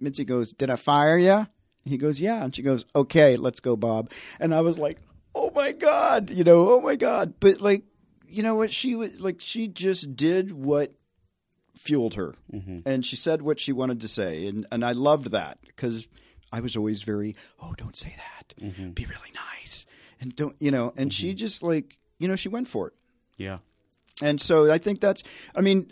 Mitzi 0.00 0.24
goes, 0.24 0.52
"Did 0.52 0.70
I 0.70 0.76
fire 0.76 1.16
you?" 1.16 1.46
He 1.84 1.98
goes, 1.98 2.20
"Yeah." 2.20 2.42
And 2.42 2.54
she 2.54 2.62
goes, 2.62 2.84
"Okay, 2.94 3.36
let's 3.36 3.60
go, 3.60 3.76
Bob." 3.76 4.10
And 4.40 4.54
I 4.54 4.60
was 4.60 4.78
like, 4.78 5.00
"Oh 5.34 5.50
my 5.54 5.72
god," 5.72 6.30
you 6.30 6.44
know, 6.44 6.68
"Oh 6.68 6.80
my 6.80 6.96
god." 6.96 7.34
But 7.40 7.60
like, 7.60 7.84
you 8.28 8.42
know 8.42 8.54
what? 8.54 8.72
She 8.72 8.94
was 8.94 9.20
like, 9.20 9.40
she 9.40 9.68
just 9.68 10.16
did 10.16 10.52
what 10.52 10.94
fueled 11.76 12.14
her, 12.14 12.34
mm-hmm. 12.52 12.80
and 12.86 13.04
she 13.04 13.16
said 13.16 13.42
what 13.42 13.60
she 13.60 13.72
wanted 13.72 14.00
to 14.00 14.08
say, 14.08 14.46
and 14.46 14.66
and 14.72 14.84
I 14.84 14.92
loved 14.92 15.32
that 15.32 15.58
because 15.66 16.08
I 16.52 16.60
was 16.60 16.76
always 16.76 17.02
very, 17.02 17.36
"Oh, 17.60 17.74
don't 17.76 17.96
say 17.96 18.14
that. 18.16 18.54
Mm-hmm. 18.60 18.90
Be 18.90 19.04
really 19.04 19.32
nice." 19.34 19.86
And 20.20 20.34
don't, 20.34 20.56
you 20.58 20.70
know, 20.70 20.92
and 20.96 21.12
she 21.12 21.30
mm-hmm. 21.30 21.36
just 21.36 21.62
like, 21.62 21.98
you 22.18 22.28
know, 22.28 22.36
she 22.36 22.48
went 22.48 22.68
for 22.68 22.88
it. 22.88 22.94
Yeah. 23.36 23.58
And 24.22 24.40
so 24.40 24.70
I 24.70 24.78
think 24.78 25.00
that's, 25.00 25.22
I 25.56 25.60
mean, 25.60 25.90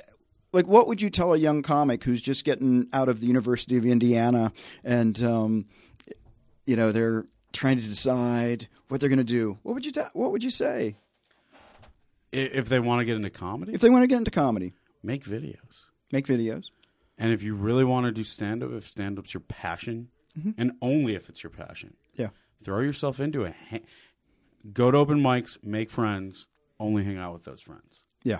like, 0.52 0.66
what 0.66 0.86
would 0.88 1.00
you 1.02 1.10
tell 1.10 1.32
a 1.34 1.36
young 1.38 1.62
comic 1.62 2.04
who's 2.04 2.20
just 2.22 2.44
getting 2.44 2.88
out 2.92 3.08
of 3.08 3.20
the 3.20 3.26
University 3.26 3.76
of 3.76 3.84
Indiana 3.86 4.52
and, 4.84 5.22
um, 5.22 5.66
you 6.66 6.76
know, 6.76 6.92
they're 6.92 7.26
trying 7.52 7.76
to 7.78 7.82
decide 7.84 8.68
what 8.88 9.00
they're 9.00 9.08
going 9.08 9.18
to 9.18 9.24
do? 9.24 9.58
What 9.62 9.74
would 9.74 9.84
you 9.86 9.92
ta- 9.92 10.10
What 10.14 10.32
would 10.32 10.44
you 10.44 10.50
say 10.50 10.96
If 12.32 12.68
they 12.68 12.80
want 12.80 13.00
to 13.00 13.04
get 13.04 13.16
into 13.16 13.30
comedy, 13.30 13.72
if 13.74 13.80
they 13.80 13.90
want 13.90 14.02
to 14.04 14.06
get 14.06 14.18
into 14.18 14.30
comedy? 14.30 14.72
make 15.02 15.24
videos. 15.24 15.86
Make 16.12 16.26
videos. 16.26 16.66
And 17.18 17.32
if 17.32 17.42
you 17.42 17.54
really 17.54 17.84
want 17.84 18.06
to 18.06 18.12
do 18.12 18.22
stand 18.24 18.62
up, 18.62 18.72
if 18.72 18.86
stand 18.88 19.18
up's 19.18 19.34
your 19.34 19.40
passion, 19.42 20.08
and 20.56 20.72
only 20.80 21.14
if 21.14 21.28
it's 21.28 21.42
your 21.42 21.50
passion, 21.50 21.94
Yeah. 22.16 22.28
throw 22.64 22.80
yourself 22.80 23.20
into 23.20 23.44
it. 23.44 23.54
Go 24.72 24.90
to 24.90 24.96
open 24.98 25.20
mics, 25.20 25.62
make 25.62 25.90
friends, 25.90 26.46
only 26.80 27.04
hang 27.04 27.18
out 27.18 27.32
with 27.34 27.44
those 27.44 27.60
friends. 27.60 28.02
Yeah. 28.24 28.38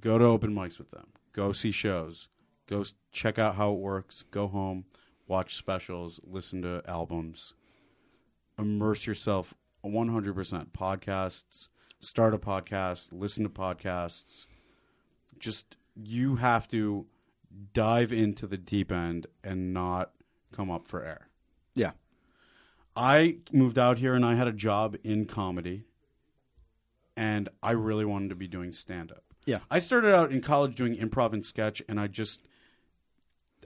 Go 0.00 0.18
to 0.18 0.24
open 0.24 0.54
mics 0.54 0.78
with 0.78 0.90
them. 0.90 1.06
Go 1.36 1.52
see 1.52 1.70
shows. 1.70 2.28
Go 2.66 2.80
s- 2.80 2.94
check 3.12 3.38
out 3.38 3.56
how 3.56 3.72
it 3.72 3.78
works. 3.78 4.24
Go 4.30 4.48
home, 4.48 4.86
watch 5.28 5.54
specials, 5.54 6.18
listen 6.24 6.62
to 6.62 6.82
albums. 6.88 7.52
Immerse 8.58 9.06
yourself 9.06 9.52
100%. 9.84 10.68
Podcasts, 10.72 11.68
start 12.00 12.32
a 12.32 12.38
podcast, 12.38 13.10
listen 13.12 13.44
to 13.44 13.50
podcasts. 13.50 14.46
Just, 15.38 15.76
you 15.94 16.36
have 16.36 16.66
to 16.68 17.06
dive 17.74 18.14
into 18.14 18.46
the 18.46 18.56
deep 18.56 18.90
end 18.90 19.26
and 19.44 19.74
not 19.74 20.12
come 20.52 20.70
up 20.70 20.88
for 20.88 21.04
air. 21.04 21.28
Yeah. 21.74 21.92
I 22.96 23.40
moved 23.52 23.78
out 23.78 23.98
here 23.98 24.14
and 24.14 24.24
I 24.24 24.36
had 24.36 24.48
a 24.48 24.52
job 24.52 24.96
in 25.04 25.26
comedy, 25.26 25.84
and 27.14 27.50
I 27.62 27.72
really 27.72 28.06
wanted 28.06 28.30
to 28.30 28.36
be 28.36 28.48
doing 28.48 28.72
stand 28.72 29.12
up. 29.12 29.25
Yeah. 29.46 29.60
I 29.70 29.78
started 29.78 30.14
out 30.14 30.32
in 30.32 30.40
college 30.42 30.74
doing 30.74 30.96
improv 30.96 31.32
and 31.32 31.44
sketch, 31.44 31.80
and 31.88 31.98
I 32.00 32.06
just 32.08 32.42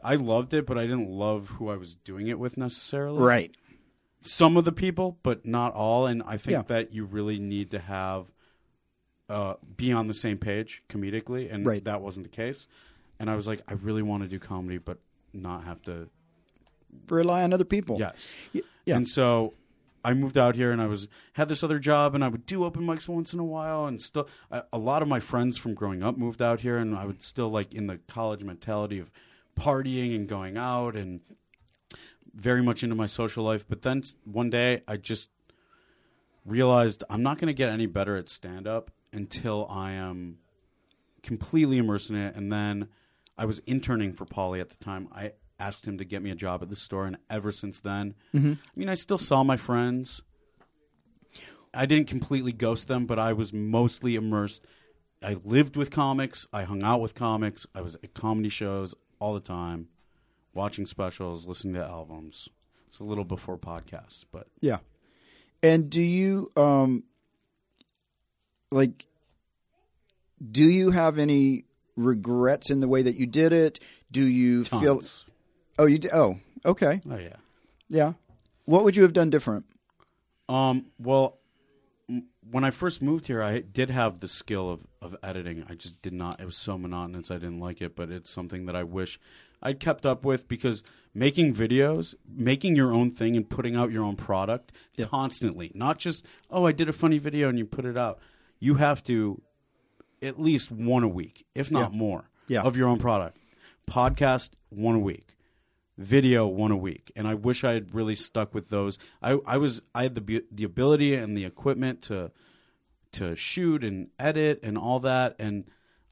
I 0.03 0.14
loved 0.14 0.55
it, 0.55 0.64
but 0.66 0.79
I 0.79 0.83
didn't 0.83 1.11
love 1.11 1.49
who 1.49 1.69
I 1.69 1.77
was 1.77 1.95
doing 1.95 2.29
it 2.29 2.38
with 2.38 2.57
necessarily. 2.57 3.19
Right. 3.19 3.57
Some 4.23 4.57
of 4.57 4.64
the 4.64 4.73
people, 4.73 5.19
but 5.23 5.45
not 5.47 5.75
all. 5.75 6.07
And 6.07 6.23
I 6.25 6.37
think 6.38 6.53
Yeah. 6.57 6.62
that 6.69 6.93
you 6.95 7.05
really 7.05 7.38
need 7.38 7.71
to 7.73 7.79
have 7.79 8.27
uh, 9.29 9.55
be 9.77 9.93
on 9.93 10.07
the 10.07 10.14
same 10.14 10.38
page 10.38 10.83
comedically, 10.88 11.53
and 11.53 11.64
Right. 11.64 11.85
that 11.85 12.01
wasn't 12.03 12.25
the 12.25 12.31
case. 12.31 12.66
And 13.21 13.31
I 13.31 13.37
was 13.37 13.47
like, 13.47 13.61
I 13.69 13.75
really 13.75 14.03
want 14.03 14.23
to 14.25 14.29
do 14.29 14.38
comedy, 14.40 14.79
but 14.79 14.99
not 15.33 15.64
have 15.64 15.81
to 15.83 16.09
Rely 17.09 17.45
on 17.45 17.53
other 17.53 17.64
people. 17.64 17.99
Yes. 18.01 18.35
Y- 18.53 18.62
yeah. 18.85 18.97
And 18.97 19.07
so 19.07 19.55
I 20.05 20.15
moved 20.15 20.39
out 20.39 20.57
here 20.57 20.73
and 20.73 20.81
I 20.81 20.87
was 20.87 21.09
had 21.35 21.49
this 21.49 21.63
other 21.63 21.79
job 21.79 22.15
and 22.15 22.25
I 22.25 22.29
would 22.29 22.47
do 22.47 22.65
open 22.65 22.83
mics 22.83 23.09
once 23.09 23.33
in 23.33 23.41
a 23.41 23.45
while 23.45 23.87
and 23.87 24.01
still 24.01 24.29
a, 24.51 24.63
a 24.73 24.79
lot 24.79 25.03
of 25.03 25.09
my 25.09 25.21
friends 25.21 25.59
from 25.59 25.75
growing 25.75 26.03
up 26.03 26.17
moved 26.17 26.41
out 26.41 26.61
here 26.61 26.79
and 26.79 26.97
I 26.97 27.05
would 27.05 27.23
still 27.23 27.51
like 27.51 27.75
in 27.75 27.87
the 27.87 27.99
college 28.09 28.43
mentality 28.43 28.99
of 28.99 29.11
partying 29.59 30.15
and 30.15 30.29
going 30.29 30.57
out 30.57 30.97
and 30.97 31.21
very 32.35 32.63
much 32.63 32.83
into 32.83 32.95
my 32.95 33.07
social 33.07 33.45
life. 33.45 33.65
But 33.69 33.83
then 33.83 34.03
one 34.25 34.51
day 34.51 34.83
I 34.89 34.97
just 34.97 35.31
realized 36.45 37.05
I'm 37.11 37.23
not 37.23 37.39
going 37.39 37.49
to 37.49 37.55
get 37.55 37.69
any 37.69 37.87
better 37.87 38.17
at 38.17 38.29
stand 38.29 38.67
up 38.67 38.91
until 39.13 39.67
I 39.69 39.93
am 39.93 40.39
completely 41.23 41.79
immersed 41.79 42.11
in 42.11 42.17
it. 42.17 42.37
And 42.37 42.51
then 42.51 42.89
I 43.37 43.45
was 43.45 43.61
interning 43.61 44.13
for 44.13 44.25
Pauly 44.25 44.61
at 44.61 44.71
the 44.71 44.77
time. 44.77 45.09
I 45.13 45.33
asked 45.61 45.87
him 45.87 45.99
to 45.99 46.05
get 46.05 46.23
me 46.23 46.31
a 46.31 46.35
job 46.35 46.62
at 46.62 46.68
the 46.70 46.77
store, 46.77 47.07
and 47.07 47.16
ever 47.29 47.53
since 47.53 47.79
then, 47.81 48.14
I 48.35 48.57
mean, 48.75 48.88
I 48.88 48.94
still 48.94 49.18
saw 49.18 49.44
my 49.44 49.57
friends. 49.57 50.23
I 51.73 51.87
didn't 51.87 52.09
completely 52.09 52.53
ghost 52.53 52.88
them, 52.88 53.07
but 53.07 53.18
I 53.18 53.33
was 53.33 53.53
mostly 53.53 54.16
immersed. 54.16 54.64
I 55.23 55.37
lived 55.44 55.77
with 55.77 55.90
comics. 55.90 56.46
I 56.53 56.64
hung 56.64 56.83
out 56.83 57.01
with 57.01 57.14
comics. 57.14 57.66
I 57.75 57.83
was 57.83 57.96
at 58.03 58.14
comedy 58.14 58.49
shows 58.49 58.94
all 59.20 59.35
the 59.35 59.40
time, 59.40 59.88
watching 60.55 60.87
specials, 60.87 61.46
listening 61.46 61.75
to 61.75 61.85
albums. 61.85 62.49
It's 62.88 62.99
a 62.99 63.05
little 63.05 63.25
before 63.25 63.57
podcasts, 63.59 64.25
but 64.33 64.49
Yeah. 64.61 64.79
And 65.62 65.90
do 65.90 66.03
you 66.03 66.49
um 66.57 67.05
like 68.73 69.07
do 70.51 70.64
you 70.64 70.90
have 70.90 71.18
any 71.18 71.64
regrets 71.96 72.70
in 72.70 72.81
the 72.81 72.88
way 72.88 73.03
that 73.03 73.14
you 73.14 73.27
did 73.27 73.53
it? 73.53 73.79
Do 74.11 74.23
you 74.27 74.64
feel 74.64 74.96
tons. 74.96 75.27
Oh, 75.81 75.87
you 75.87 75.99
did. 75.99 76.11
Oh, 76.12 76.37
okay. 76.64 77.01
Oh 77.11 77.16
yeah. 77.16 77.37
Yeah. 77.88 78.12
What 78.66 78.85
would 78.85 78.97
you 78.97 79.03
have 79.03 79.12
done 79.14 79.31
different? 79.31 79.64
Um, 80.49 80.87
well, 80.99 81.38
m- 82.09 82.27
when 82.51 82.64
I 82.64 82.71
first 82.71 83.01
moved 83.01 83.27
here, 83.27 83.43
I 83.43 83.61
did 83.61 83.88
have 83.90 84.21
the 84.21 84.29
skill 84.29 84.71
of, 84.71 84.87
of 85.01 85.16
editing. 85.23 85.64
I 85.69 85.75
just 85.75 86.01
did 86.03 86.12
not. 86.12 86.38
It 86.40 86.45
was 86.45 86.57
so 86.57 86.77
monotonous. 86.77 87.31
I 87.31 87.35
didn't 87.35 87.61
like 87.61 87.81
it, 87.81 87.97
but 87.97 88.11
it's 88.11 88.29
something 88.31 88.66
that 88.66 88.77
I 88.77 88.83
wish 88.85 89.19
I'd 89.62 89.81
kept 89.81 90.05
up 90.05 90.25
with 90.25 90.49
because 90.49 90.83
making 91.14 91.55
videos, 91.55 92.14
making 92.31 92.77
your 92.77 92.93
own 92.93 93.11
thing, 93.12 93.37
and 93.37 93.49
putting 93.49 93.75
out 93.75 93.90
your 93.90 94.05
own 94.05 94.16
product 94.16 94.73
Yeah. 94.97 95.07
constantly, 95.07 95.73
not 95.75 95.99
just 95.99 96.27
oh, 96.51 96.66
I 96.66 96.73
did 96.73 96.88
a 96.88 96.93
funny 96.93 97.19
video 97.19 97.49
and 97.49 97.59
you 97.59 97.64
put 97.64 97.85
it 97.87 97.97
out. 97.97 98.19
You 98.59 98.75
have 98.75 99.03
to 99.05 99.40
at 100.23 100.38
least 100.38 100.71
one 100.71 101.03
a 101.05 101.09
week, 101.09 101.47
if 101.55 101.71
not 101.71 101.93
Yeah. 101.93 101.99
more, 101.99 102.31
Yeah. 102.49 102.62
of 102.62 102.77
your 102.77 102.88
own 102.88 102.99
product. 102.99 103.38
Podcast 103.90 104.51
one 104.69 104.95
a 104.95 104.99
week 105.01 105.37
video 106.01 106.47
one 106.47 106.71
a 106.71 106.77
week 106.77 107.13
and 107.15 107.29
i 107.29 107.35
wish 107.35 107.63
i 107.63 107.73
had 107.75 107.95
really 107.95 108.15
stuck 108.15 108.55
with 108.55 108.71
those. 108.71 108.99
I, 109.23 109.39
I 109.47 109.59
was 109.59 109.83
i 109.95 110.05
had 110.05 110.15
the 110.15 110.43
the 110.51 110.65
ability 110.65 111.15
and 111.15 111.37
the 111.37 111.45
equipment 111.45 112.01
to 112.03 112.31
to 113.13 113.37
shoot 113.37 113.85
and 113.85 114.09
edit 114.19 114.61
and 114.63 114.79
all 114.79 114.99
that 115.01 115.37
and 115.39 115.65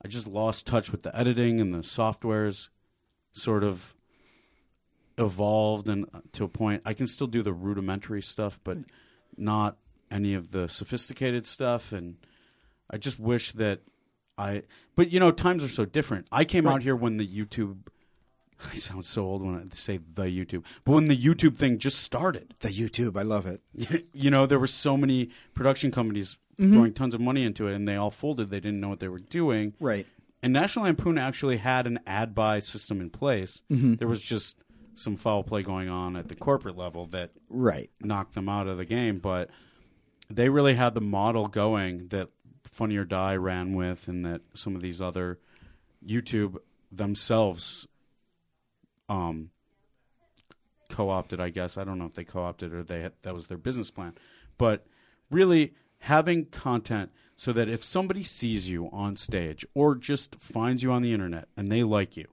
i 0.05 0.09
just 0.09 0.27
lost 0.27 0.67
touch 0.67 0.93
with 0.93 1.03
the 1.05 1.17
editing 1.17 1.59
and 1.59 1.73
the 1.73 1.79
softwares 1.79 2.69
sort 3.33 3.65
of 3.65 3.95
evolved 5.17 5.89
and 5.89 6.05
uh, 6.15 6.21
to 6.33 6.45
a 6.45 6.49
point. 6.49 6.83
I 6.87 6.95
can 6.95 7.07
still 7.07 7.27
do 7.27 7.43
the 7.43 7.53
rudimentary 7.53 8.23
stuff 8.23 8.59
but 8.63 8.79
not 9.37 9.79
any 10.11 10.35
of 10.35 10.51
the 10.51 10.69
sophisticated 10.69 11.47
stuff 11.47 11.93
and 11.93 12.17
i 12.91 12.97
just 12.97 13.19
wish 13.19 13.53
that 13.53 13.81
i 14.37 14.63
but 14.97 15.11
you 15.13 15.19
know 15.21 15.31
times 15.31 15.65
are 15.65 15.69
so 15.69 15.85
different. 15.85 16.27
I 16.31 16.45
came 16.45 16.67
Right. 16.67 16.75
out 16.75 16.83
here 16.83 16.97
when 16.97 17.17
the 17.17 17.27
youtube 17.27 17.87
I 18.73 18.77
sound 18.77 19.05
so 19.05 19.25
old 19.25 19.43
when 19.43 19.55
I 19.55 19.75
say 19.75 19.99
the 19.99 20.25
YouTube, 20.25 20.65
but 20.85 20.93
when 20.93 21.09
the 21.09 21.17
YouTube 21.17 21.57
thing 21.57 21.79
just 21.79 22.01
started, 22.01 22.55
The 22.61 22.69
YouTube, 22.69 23.19
I 23.19 23.23
love 23.23 23.47
it. 23.47 23.63
you 24.13 24.31
know, 24.31 24.47
there 24.47 24.59
were 24.59 24.67
so 24.67 24.97
many 24.97 25.31
production 25.55 25.91
companies 25.91 26.37
mm-hmm. 26.59 26.73
throwing 26.73 26.93
tons 26.93 27.15
of 27.15 27.21
money 27.21 27.45
into 27.45 27.69
it, 27.69 27.75
and 27.75 27.87
they 27.87 27.97
all 27.97 28.11
folded. 28.11 28.51
They 28.51 28.61
didn't 28.61 28.81
know 28.81 28.89
what 28.89 29.01
they 29.01 29.09
were 29.09 29.19
doing. 29.19 29.75
Right. 29.81 30.07
And 30.43 30.53
National 30.53 30.85
Lampoon 30.85 31.19
actually 31.19 31.57
had 31.57 31.87
an 31.87 31.99
ad 32.07 32.35
buy 32.35 32.61
system 32.61 33.01
in 33.01 33.11
place. 33.11 33.63
Mm-hmm. 33.71 33.95
There 33.95 34.09
was 34.09 34.23
just 34.23 34.57
some 34.95 35.17
foul 35.17 35.45
play 35.45 35.63
going 35.63 35.89
on 35.89 36.17
at 36.17 36.29
the 36.29 36.35
corporate 36.35 36.77
level 36.77 37.07
that 37.07 37.31
Right. 37.49 37.91
knocked 38.01 38.35
them 38.35 38.49
out 38.49 38.67
of 38.69 38.77
the 38.77 38.85
game, 38.85 39.19
but 39.19 39.51
they 40.31 40.49
really 40.49 40.75
had 40.75 40.95
the 40.95 41.01
model 41.01 41.49
going 41.49 42.09
that 42.09 42.29
Funny 42.71 42.97
or 42.97 43.05
Die 43.05 43.37
ran 43.37 43.75
with, 43.75 44.09
and 44.09 44.25
that 44.27 44.43
some 44.55 44.77
of 44.77 44.83
these 44.83 45.01
other 45.01 45.39
YouTube 46.07 46.59
themselves 46.93 47.88
um, 49.09 49.51
co-opted. 50.89 51.41
I 51.41 51.51
guess 51.51 51.77
I 51.77 51.85
don't 51.85 51.99
know 51.99 52.07
if 52.07 52.15
they 52.15 52.25
co-opted 52.25 52.73
or 52.73 52.83
they 52.83 53.03
had, 53.03 53.13
that 53.23 53.35
was 53.35 53.47
their 53.49 53.59
business 53.59 53.91
plan, 53.91 54.15
but 54.57 54.87
really 55.31 55.75
having 56.01 56.47
content 56.47 57.11
so 57.37 57.53
that 57.53 57.69
if 57.69 57.85
somebody 57.85 58.23
sees 58.23 58.69
you 58.69 58.89
on 58.93 59.17
stage 59.17 59.65
or 59.75 59.95
just 59.95 60.35
finds 60.37 60.83
you 60.83 60.91
on 60.93 61.03
the 61.03 61.13
internet 61.13 61.49
and 61.57 61.71
they 61.71 61.83
like 61.83 62.17
you, 62.17 62.27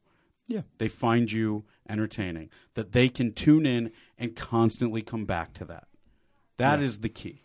Yeah. 0.47 0.61
they 0.77 0.87
find 0.87 1.31
you 1.31 1.65
entertaining, 1.89 2.49
that 2.75 2.91
they 2.91 3.09
can 3.09 3.33
tune 3.33 3.65
in 3.65 3.91
and 4.17 4.35
constantly 4.35 5.01
come 5.01 5.25
back 5.25 5.53
to 5.55 5.65
that. 5.65 5.87
That 6.57 6.81
is 6.81 6.97
Yeah. 6.97 7.01
the 7.01 7.09
key. 7.09 7.41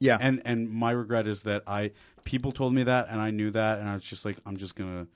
Yeah. 0.00 0.18
And 0.20 0.42
and 0.44 0.68
my 0.70 0.90
regret 0.90 1.26
is 1.26 1.42
that 1.42 1.62
I 1.66 1.92
people 2.24 2.52
told 2.52 2.74
me 2.74 2.82
that 2.82 3.08
and 3.08 3.20
I 3.20 3.30
knew 3.30 3.50
that 3.52 3.78
and 3.78 3.88
I 3.88 3.94
was 3.94 4.02
just 4.04 4.24
like 4.24 4.38
I'm 4.44 4.56
just 4.56 4.74
going 4.74 5.04
to 5.04 5.10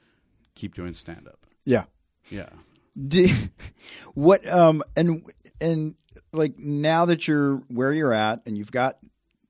keep 0.55 0.75
doing 0.75 0.93
stand 0.93 1.27
up. 1.27 1.47
yeah. 1.65 1.85
Yeah. 2.31 2.49
Do, 2.97 3.27
what 4.15 4.47
um 4.49 4.83
and 4.97 5.23
and 5.61 5.95
like 6.33 6.59
now 6.59 7.07
that 7.07 7.27
you're 7.29 7.57
where 7.69 7.93
you're 7.93 8.13
at 8.13 8.43
and 8.47 8.57
you've 8.57 8.73
got 8.73 8.99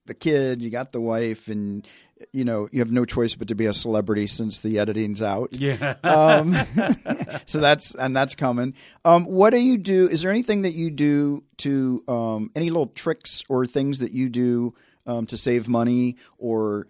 the 0.08 0.14
kid, 0.14 0.60
you 0.62 0.70
got 0.70 0.90
the 0.90 1.00
wife, 1.00 1.46
and 1.46 1.86
you 2.32 2.44
know 2.44 2.68
you 2.72 2.80
have 2.80 2.90
no 2.90 3.04
choice 3.04 3.36
but 3.36 3.48
to 3.48 3.54
be 3.54 3.66
a 3.66 3.72
celebrity 3.72 4.26
since 4.26 4.60
the 4.60 4.80
editing's 4.80 5.22
out. 5.22 5.50
Yeah. 5.52 5.94
Um, 6.08 6.52
so 7.46 7.60
that's 7.60 7.94
and 7.94 8.16
that's 8.16 8.34
coming. 8.34 8.74
Um, 9.04 9.26
what 9.26 9.50
do 9.50 9.58
you 9.58 9.78
do? 9.78 10.08
Is 10.08 10.22
there 10.22 10.30
anything 10.30 10.62
that 10.62 10.72
you 10.72 10.90
do 10.90 11.44
to 11.58 12.02
um, 12.08 12.50
any 12.56 12.70
little 12.70 12.86
tricks 12.86 13.44
or 13.48 13.66
things 13.66 14.00
that 14.00 14.10
you 14.10 14.28
do 14.28 14.74
um, 15.06 15.26
to 15.26 15.36
save 15.36 15.68
money 15.68 16.16
or 16.38 16.88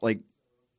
like 0.00 0.20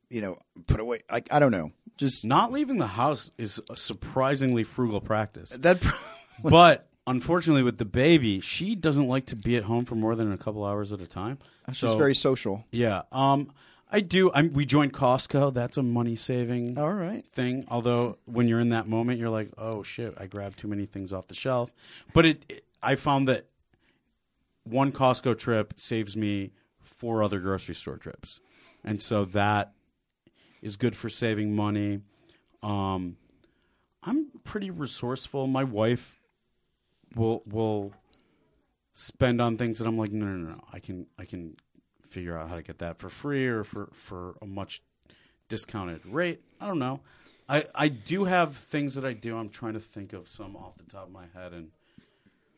you 0.08 0.22
know 0.22 0.38
put 0.66 0.80
away? 0.80 1.00
Like 1.10 1.28
I 1.32 1.40
don't 1.40 1.52
know, 1.52 1.72
just 2.00 2.24
Not 2.26 2.50
leaving 2.52 2.78
the 2.78 2.86
house 2.88 3.30
is 3.38 3.60
a 3.70 3.76
surprisingly 3.76 4.64
frugal 4.64 5.00
practice. 5.00 5.50
that. 5.50 5.80
but 6.44 6.88
unfortunately 7.06 7.62
with 7.62 7.78
the 7.78 7.84
baby, 7.84 8.40
she 8.40 8.74
doesn't 8.74 9.06
like 9.06 9.26
to 9.26 9.36
be 9.36 9.56
at 9.56 9.64
home 9.64 9.84
for 9.84 9.94
more 9.94 10.14
than 10.16 10.32
a 10.32 10.38
couple 10.38 10.64
hours 10.64 10.92
at 10.92 11.00
a 11.00 11.06
time. 11.06 11.38
She's 11.68 11.78
So- 11.90 11.96
very 11.98 12.14
social. 12.14 12.64
Yeah. 12.72 13.02
Um 13.12 13.52
I 13.92 14.00
do 14.00 14.30
I'm 14.32 14.52
we 14.52 14.66
joined 14.66 14.92
Costco. 14.92 15.52
That's 15.52 15.76
a 15.76 15.82
money 15.82 16.14
saving 16.16 16.78
All 16.78 16.92
right. 16.92 17.24
thing. 17.32 17.64
Although 17.68 18.18
when 18.24 18.46
you're 18.48 18.60
in 18.60 18.68
that 18.68 18.86
moment, 18.86 19.18
you're 19.18 19.30
like, 19.30 19.50
"Oh 19.58 19.82
shit, 19.82 20.14
I 20.16 20.26
grabbed 20.26 20.60
too 20.60 20.68
many 20.68 20.86
things 20.86 21.12
off 21.12 21.26
the 21.26 21.34
shelf." 21.34 21.72
But 22.14 22.24
it, 22.26 22.44
it- 22.48 22.64
I 22.82 22.94
found 22.94 23.26
that 23.28 23.46
one 24.64 24.92
Costco 24.92 25.36
trip 25.38 25.74
saves 25.76 26.16
me 26.16 26.52
four 26.80 27.22
other 27.22 27.40
grocery 27.40 27.74
store 27.74 27.96
trips, 27.96 28.40
and 28.84 29.02
so 29.02 29.24
that 29.24 29.72
is 30.62 30.76
good 30.76 30.96
for 30.96 31.08
saving 31.08 31.54
money. 31.54 32.00
Um, 32.62 33.16
I'm 34.02 34.26
pretty 34.44 34.70
resourceful. 34.70 35.46
My 35.46 35.64
wife 35.64 36.20
will 37.14 37.42
will 37.46 37.92
spend 38.92 39.40
on 39.40 39.56
things 39.56 39.78
that 39.78 39.86
I'm 39.86 39.96
like, 39.98 40.12
no, 40.12 40.26
no, 40.26 40.36
no, 40.36 40.50
no. 40.54 40.60
I 40.72 40.78
can 40.78 41.06
I 41.18 41.24
can 41.24 41.56
figure 42.02 42.36
out 42.36 42.48
how 42.48 42.56
to 42.56 42.62
get 42.62 42.78
that 42.78 42.98
for 42.98 43.08
free 43.08 43.46
or 43.46 43.64
for 43.64 43.88
for 43.92 44.36
a 44.42 44.46
much 44.46 44.82
discounted 45.48 46.04
rate. 46.06 46.40
I 46.60 46.66
don't 46.66 46.78
know. 46.78 47.00
I 47.48 47.64
I 47.74 47.88
do 47.88 48.24
have 48.24 48.56
things 48.56 48.94
that 48.94 49.04
I 49.04 49.12
do. 49.12 49.36
I'm 49.36 49.48
trying 49.48 49.74
to 49.74 49.80
think 49.80 50.12
of 50.12 50.28
some 50.28 50.56
off 50.56 50.76
the 50.76 50.84
top 50.84 51.06
of 51.06 51.12
my 51.12 51.26
head, 51.34 51.52
and 51.52 51.70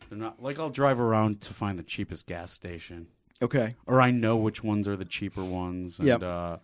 they're 0.08 0.18
not 0.18 0.42
like 0.42 0.58
I'll 0.58 0.70
drive 0.70 1.00
around 1.00 1.40
to 1.42 1.54
find 1.54 1.78
the 1.78 1.82
cheapest 1.84 2.26
gas 2.26 2.52
station, 2.52 3.08
Okay. 3.40 3.72
or 3.86 4.00
I 4.00 4.10
know 4.10 4.36
which 4.36 4.62
ones 4.62 4.86
are 4.88 4.96
the 4.96 5.04
cheaper 5.04 5.44
ones. 5.44 5.98
And, 5.98 6.08
Yep. 6.08 6.22
uh, 6.22 6.56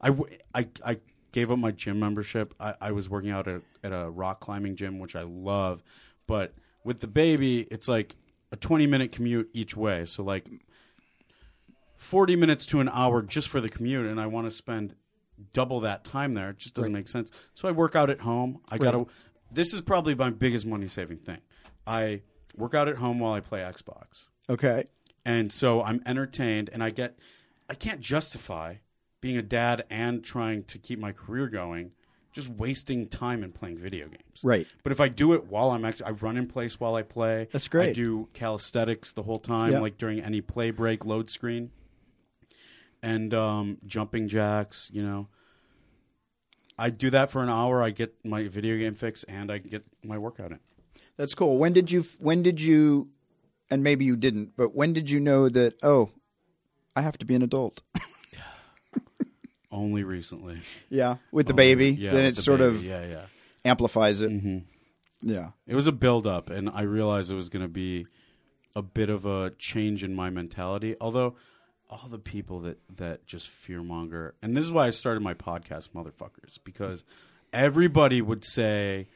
I, 0.00 0.14
I 0.54 0.68
I 0.84 0.96
gave 1.32 1.50
up 1.52 1.58
my 1.58 1.70
gym 1.70 2.00
membership. 2.00 2.54
I, 2.58 2.74
I 2.80 2.92
was 2.92 3.08
working 3.08 3.30
out 3.30 3.46
at, 3.46 3.62
at 3.84 3.92
a 3.92 4.08
rock 4.10 4.40
climbing 4.40 4.76
gym, 4.76 4.98
which 4.98 5.14
I 5.14 5.22
love, 5.22 5.82
but 6.26 6.54
with 6.84 7.00
the 7.00 7.06
baby, 7.06 7.60
it's 7.70 7.86
like 7.88 8.16
a 8.52 8.56
20 8.56 8.86
minute 8.86 9.12
commute 9.12 9.48
each 9.52 9.76
way. 9.76 10.04
So 10.06 10.24
like 10.24 10.46
40 11.96 12.36
minutes 12.36 12.66
to 12.66 12.80
an 12.80 12.88
hour 12.88 13.22
just 13.22 13.48
for 13.48 13.60
the 13.60 13.68
commute, 13.68 14.06
and 14.06 14.20
I 14.20 14.26
want 14.26 14.46
to 14.46 14.50
spend 14.50 14.94
double 15.52 15.80
that 15.80 16.04
time 16.04 16.34
there. 16.34 16.50
It 16.50 16.58
just 16.58 16.74
doesn't 16.74 16.92
make 16.92 17.08
sense. 17.08 17.30
So 17.54 17.68
I 17.68 17.72
work 17.72 17.94
out 17.94 18.10
at 18.10 18.20
home. 18.20 18.60
I 18.70 18.78
got 18.78 18.92
to. 18.92 19.06
This 19.52 19.74
is 19.74 19.80
probably 19.80 20.14
my 20.14 20.30
biggest 20.30 20.64
money 20.66 20.86
saving 20.88 21.18
thing. 21.18 21.38
I 21.86 22.22
work 22.56 22.74
out 22.74 22.88
at 22.88 22.96
home 22.96 23.18
while 23.18 23.32
I 23.34 23.40
play 23.40 23.60
Xbox, 23.60 24.26
Okay. 24.48 24.84
and 25.24 25.52
so 25.52 25.82
I'm 25.82 26.02
entertained, 26.06 26.70
and 26.72 26.82
I 26.82 26.90
get. 26.90 27.18
I 27.68 27.74
can't 27.74 28.00
justify 28.00 28.76
being 29.20 29.36
a 29.36 29.42
dad 29.42 29.84
and 29.90 30.24
trying 30.24 30.64
to 30.64 30.78
keep 30.78 30.98
my 30.98 31.12
career 31.12 31.48
going 31.48 31.92
just 32.32 32.48
wasting 32.48 33.08
time 33.08 33.42
and 33.42 33.52
playing 33.54 33.76
video 33.76 34.06
games. 34.06 34.40
Right. 34.44 34.66
But 34.84 34.92
if 34.92 35.00
I 35.00 35.08
do 35.08 35.32
it 35.32 35.46
while 35.46 35.72
I'm 35.72 35.84
actually, 35.84 36.06
I 36.06 36.10
run 36.12 36.36
in 36.36 36.46
place 36.46 36.78
while 36.78 36.94
I 36.94 37.02
play. 37.02 37.48
That's 37.52 37.66
great. 37.68 37.90
I 37.90 37.92
do 37.92 38.28
calisthenics 38.34 39.12
the 39.12 39.24
whole 39.24 39.40
time, 39.40 39.72
Yeah. 39.72 39.80
like 39.80 39.98
during 39.98 40.20
any 40.20 40.40
play 40.40 40.70
break, 40.70 41.04
load 41.04 41.28
screen, 41.28 41.70
and 43.02 43.34
um, 43.34 43.78
jumping 43.84 44.28
jacks. 44.28 44.90
You 44.92 45.02
know, 45.02 45.28
I 46.78 46.90
do 46.90 47.10
that 47.10 47.30
for 47.32 47.42
an 47.42 47.48
hour. 47.48 47.82
I 47.82 47.90
get 47.90 48.14
my 48.24 48.46
video 48.46 48.78
game 48.78 48.94
fix, 48.94 49.24
and 49.24 49.50
I 49.50 49.58
get 49.58 49.84
my 50.04 50.16
workout 50.18 50.52
in. 50.52 50.60
That's 51.16 51.34
cool. 51.34 51.58
When 51.58 51.72
did 51.72 51.90
you? 51.90 52.04
When 52.20 52.42
did 52.42 52.60
you? 52.60 53.10
And 53.72 53.82
maybe 53.84 54.04
you 54.04 54.16
didn't, 54.16 54.56
but 54.56 54.74
when 54.74 54.92
did 54.92 55.10
you 55.10 55.20
know 55.20 55.48
that? 55.48 55.74
Oh, 55.82 56.10
I 56.96 57.02
have 57.02 57.18
to 57.18 57.26
be 57.26 57.34
an 57.34 57.42
adult. 57.42 57.82
Only 59.72 60.02
recently. 60.04 60.60
yeah, 60.88 61.16
with 61.32 61.46
the 61.46 61.54
baby, 61.54 61.90
Yeah, 61.92 62.10
then 62.10 62.24
with 62.24 62.32
it 62.32 62.36
the 62.36 62.42
sort 62.42 62.58
baby. 62.60 62.76
of 62.76 62.84
yeah, 62.84 63.04
yeah. 63.06 63.24
amplifies 63.64 64.20
it. 64.20 64.30
hmm 64.30 64.58
Yeah, 65.22 65.50
It 65.66 65.74
was 65.74 65.86
a 65.86 65.92
build 65.92 66.26
up, 66.26 66.50
and 66.50 66.68
I 66.68 66.82
realized 66.82 67.30
it 67.30 67.34
was 67.36 67.48
going 67.48 67.62
to 67.64 67.68
be 67.68 68.06
a 68.74 68.82
bit 68.82 69.10
of 69.10 69.26
a 69.26 69.50
change 69.58 70.02
in 70.04 70.14
my 70.14 70.30
mentality. 70.30 70.96
Although 71.00 71.36
all 71.88 72.08
the 72.08 72.18
people 72.18 72.60
that 72.60 72.78
that 72.96 73.26
just 73.26 73.48
fearmonger, 73.48 74.32
and 74.42 74.56
this 74.56 74.64
is 74.64 74.72
why 74.72 74.86
I 74.86 74.90
started 74.90 75.22
my 75.22 75.34
podcast, 75.34 75.90
motherfuckers, 75.90 76.58
because 76.64 77.04
everybody 77.52 78.22
would 78.22 78.44
say 78.44 79.08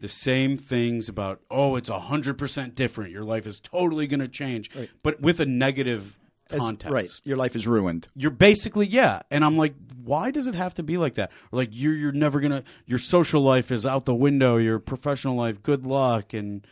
the 0.00 0.08
same 0.08 0.56
things 0.58 1.08
about, 1.08 1.40
oh, 1.50 1.76
it's 1.76 1.88
hundred 1.88 2.38
percent 2.38 2.74
different. 2.74 3.10
Your 3.12 3.24
life 3.24 3.46
is 3.46 3.58
totally 3.60 4.06
going 4.06 4.20
to 4.20 4.28
change, 4.28 4.70
Right. 4.74 4.90
but 5.02 5.20
with 5.20 5.40
a 5.40 5.46
negative 5.46 6.17
As- 6.50 6.60
context. 6.60 6.92
right. 6.92 7.10
Your 7.24 7.36
life 7.36 7.54
is 7.56 7.66
ruined. 7.66 8.08
You're 8.14 8.30
basically 8.30 8.86
yeah, 8.86 9.20
and 9.30 9.44
I'm 9.44 9.56
like, 9.56 9.74
why 10.02 10.30
does 10.30 10.46
it 10.46 10.54
have 10.54 10.74
to 10.74 10.82
be 10.82 10.96
like 10.96 11.14
that? 11.14 11.30
Or 11.52 11.58
like 11.58 11.70
you're 11.72 11.94
you're 11.94 12.12
never 12.12 12.40
gonna 12.40 12.64
your 12.86 12.98
social 12.98 13.42
life 13.42 13.70
is 13.70 13.84
out 13.86 14.04
the 14.04 14.14
window, 14.14 14.56
your 14.56 14.78
professional 14.78 15.36
life, 15.36 15.62
good 15.62 15.84
luck, 15.86 16.32
and 16.32 16.66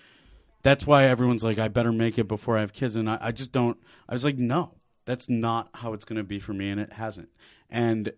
that's 0.63 0.87
why 0.87 1.05
everyone's 1.05 1.45
like, 1.45 1.59
I 1.59 1.69
better 1.69 1.93
make 1.93 2.19
it 2.19 2.27
before 2.27 2.57
I 2.57 2.61
have 2.61 2.73
kids, 2.73 2.97
and 2.97 3.09
I, 3.09 3.19
I 3.21 3.33
just 3.33 3.53
don't. 3.53 3.79
I 4.09 4.15
was 4.15 4.25
like, 4.25 4.39
no, 4.39 4.73
that's 5.05 5.29
not 5.29 5.69
how 5.75 5.93
it's 5.93 6.05
gonna 6.05 6.25
be 6.25 6.39
for 6.39 6.53
me, 6.53 6.71
and 6.71 6.81
it 6.81 6.95
hasn't, 6.95 7.29
and 7.71 8.13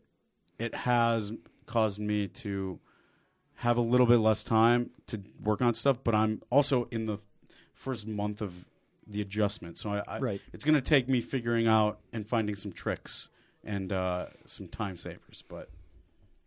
it 0.58 0.74
has 0.74 1.32
caused 1.66 1.98
me 1.98 2.28
to 2.28 2.80
have 3.56 3.76
a 3.76 3.80
little 3.80 4.06
bit 4.06 4.18
less 4.18 4.44
time 4.44 4.90
to 5.08 5.20
work 5.42 5.60
on 5.60 5.74
stuff, 5.74 5.98
but 6.04 6.14
I'm 6.14 6.40
also 6.48 6.84
in 6.92 7.06
the 7.06 7.18
first 7.74 8.06
month 8.06 8.40
of 8.40 8.66
the 9.08 9.20
adjustment, 9.20 9.78
so 9.78 9.90
I, 9.90 10.02
I 10.06 10.18
Right. 10.18 10.40
it's 10.52 10.64
going 10.64 10.74
to 10.74 10.80
take 10.80 11.08
me 11.08 11.20
figuring 11.20 11.66
out 11.66 11.98
and 12.12 12.28
finding 12.28 12.54
some 12.56 12.72
tricks 12.72 13.28
and 13.64 13.92
uh, 13.92 14.26
some 14.46 14.68
time 14.68 14.96
savers. 14.96 15.42
But 15.48 15.70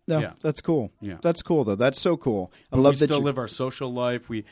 No, 0.07 0.19
Yeah. 0.19 0.33
that's 0.41 0.61
cool. 0.61 0.91
Yeah. 1.01 1.17
that's 1.21 1.41
cool 1.41 1.63
though. 1.63 1.75
That's 1.75 1.99
so 1.99 2.17
cool. 2.17 2.51
I 2.71 2.75
but 2.75 2.81
love 2.81 2.93
we 2.93 2.99
that 2.99 3.05
still 3.07 3.17
you. 3.19 3.23
live 3.25 3.37
our 3.37 3.47
social 3.47 3.91
life. 3.91 4.29
We 4.29 4.45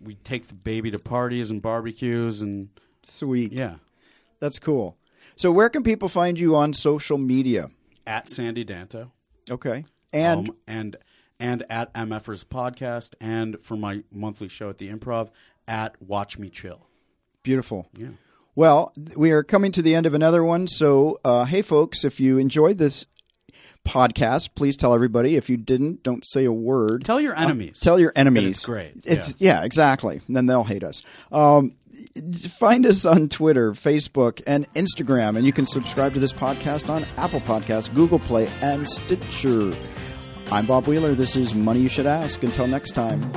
we 0.00 0.14
take 0.14 0.46
the 0.46 0.54
baby 0.54 0.90
to 0.92 0.98
parties 0.98 1.50
and 1.50 1.60
barbecues, 1.60 2.40
and 2.40 2.68
Sweet. 3.02 3.52
yeah, 3.52 3.76
That's 4.40 4.58
cool. 4.60 4.96
So, 5.34 5.50
where 5.50 5.68
can 5.68 5.82
people 5.82 6.08
find 6.08 6.38
you 6.38 6.54
on 6.56 6.72
social 6.74 7.18
media? 7.18 7.70
at 8.06 8.28
Sandy 8.30 8.64
Danto 8.64 9.10
Okay, 9.50 9.84
and 10.12 10.48
um, 10.50 10.56
and 10.66 10.96
and 11.40 11.62
at 11.68 11.92
MFers 11.94 12.44
podcast, 12.44 13.14
and 13.20 13.56
for 13.62 13.76
my 13.76 14.02
monthly 14.12 14.48
show 14.48 14.68
at 14.70 14.78
the 14.78 14.88
Improv 14.88 15.30
at 15.66 16.00
Watch 16.02 16.38
Me 16.38 16.48
Chill. 16.48 16.86
Beautiful. 17.42 17.88
Yeah. 17.96 18.08
Well, 18.54 18.92
we 19.16 19.30
are 19.30 19.44
coming 19.44 19.70
to 19.72 19.82
the 19.82 19.94
end 19.94 20.06
of 20.06 20.14
another 20.14 20.42
one. 20.42 20.66
So, 20.66 21.20
uh, 21.24 21.44
hey, 21.44 21.62
folks, 21.62 22.04
if 22.04 22.18
you 22.18 22.38
enjoyed 22.38 22.78
this 22.78 23.06
podcast, 23.86 24.50
please 24.54 24.76
tell 24.76 24.94
everybody. 24.94 25.36
If 25.36 25.48
you 25.48 25.56
didn't, 25.56 26.02
don't 26.02 26.26
say 26.26 26.44
a 26.44 26.52
word. 26.52 27.04
Tell 27.04 27.20
your 27.20 27.36
enemies. 27.38 27.78
Tell 27.78 27.98
your 28.00 28.12
enemies. 28.16 28.58
it's 28.58 28.66
great. 28.66 28.92
It's 29.04 29.40
yeah, 29.40 29.62
exactly. 29.62 30.20
And 30.26 30.36
then 30.36 30.46
they'll 30.46 30.64
hate 30.64 30.82
us. 30.84 31.02
Um, 31.30 31.72
find 32.58 32.84
us 32.84 33.04
on 33.04 33.28
Twitter, 33.28 33.72
Facebook, 33.72 34.42
and 34.46 34.72
Instagram, 34.74 35.36
and 35.36 35.46
you 35.46 35.52
can 35.52 35.64
subscribe 35.66 36.12
to 36.14 36.20
this 36.20 36.32
podcast 36.32 36.88
on 36.90 37.06
Apple 37.16 37.40
Podcasts, 37.40 37.92
Google 37.94 38.18
Play, 38.18 38.48
and 38.60 38.88
Stitcher. 38.88 39.72
I'm 40.50 40.66
Bob 40.66 40.86
Wheeler. 40.86 41.14
This 41.14 41.36
is 41.36 41.54
Money 41.54 41.80
You 41.80 41.88
Should 41.88 42.06
Ask. 42.06 42.42
Until 42.42 42.66
next 42.66 42.92
time. 42.92 43.30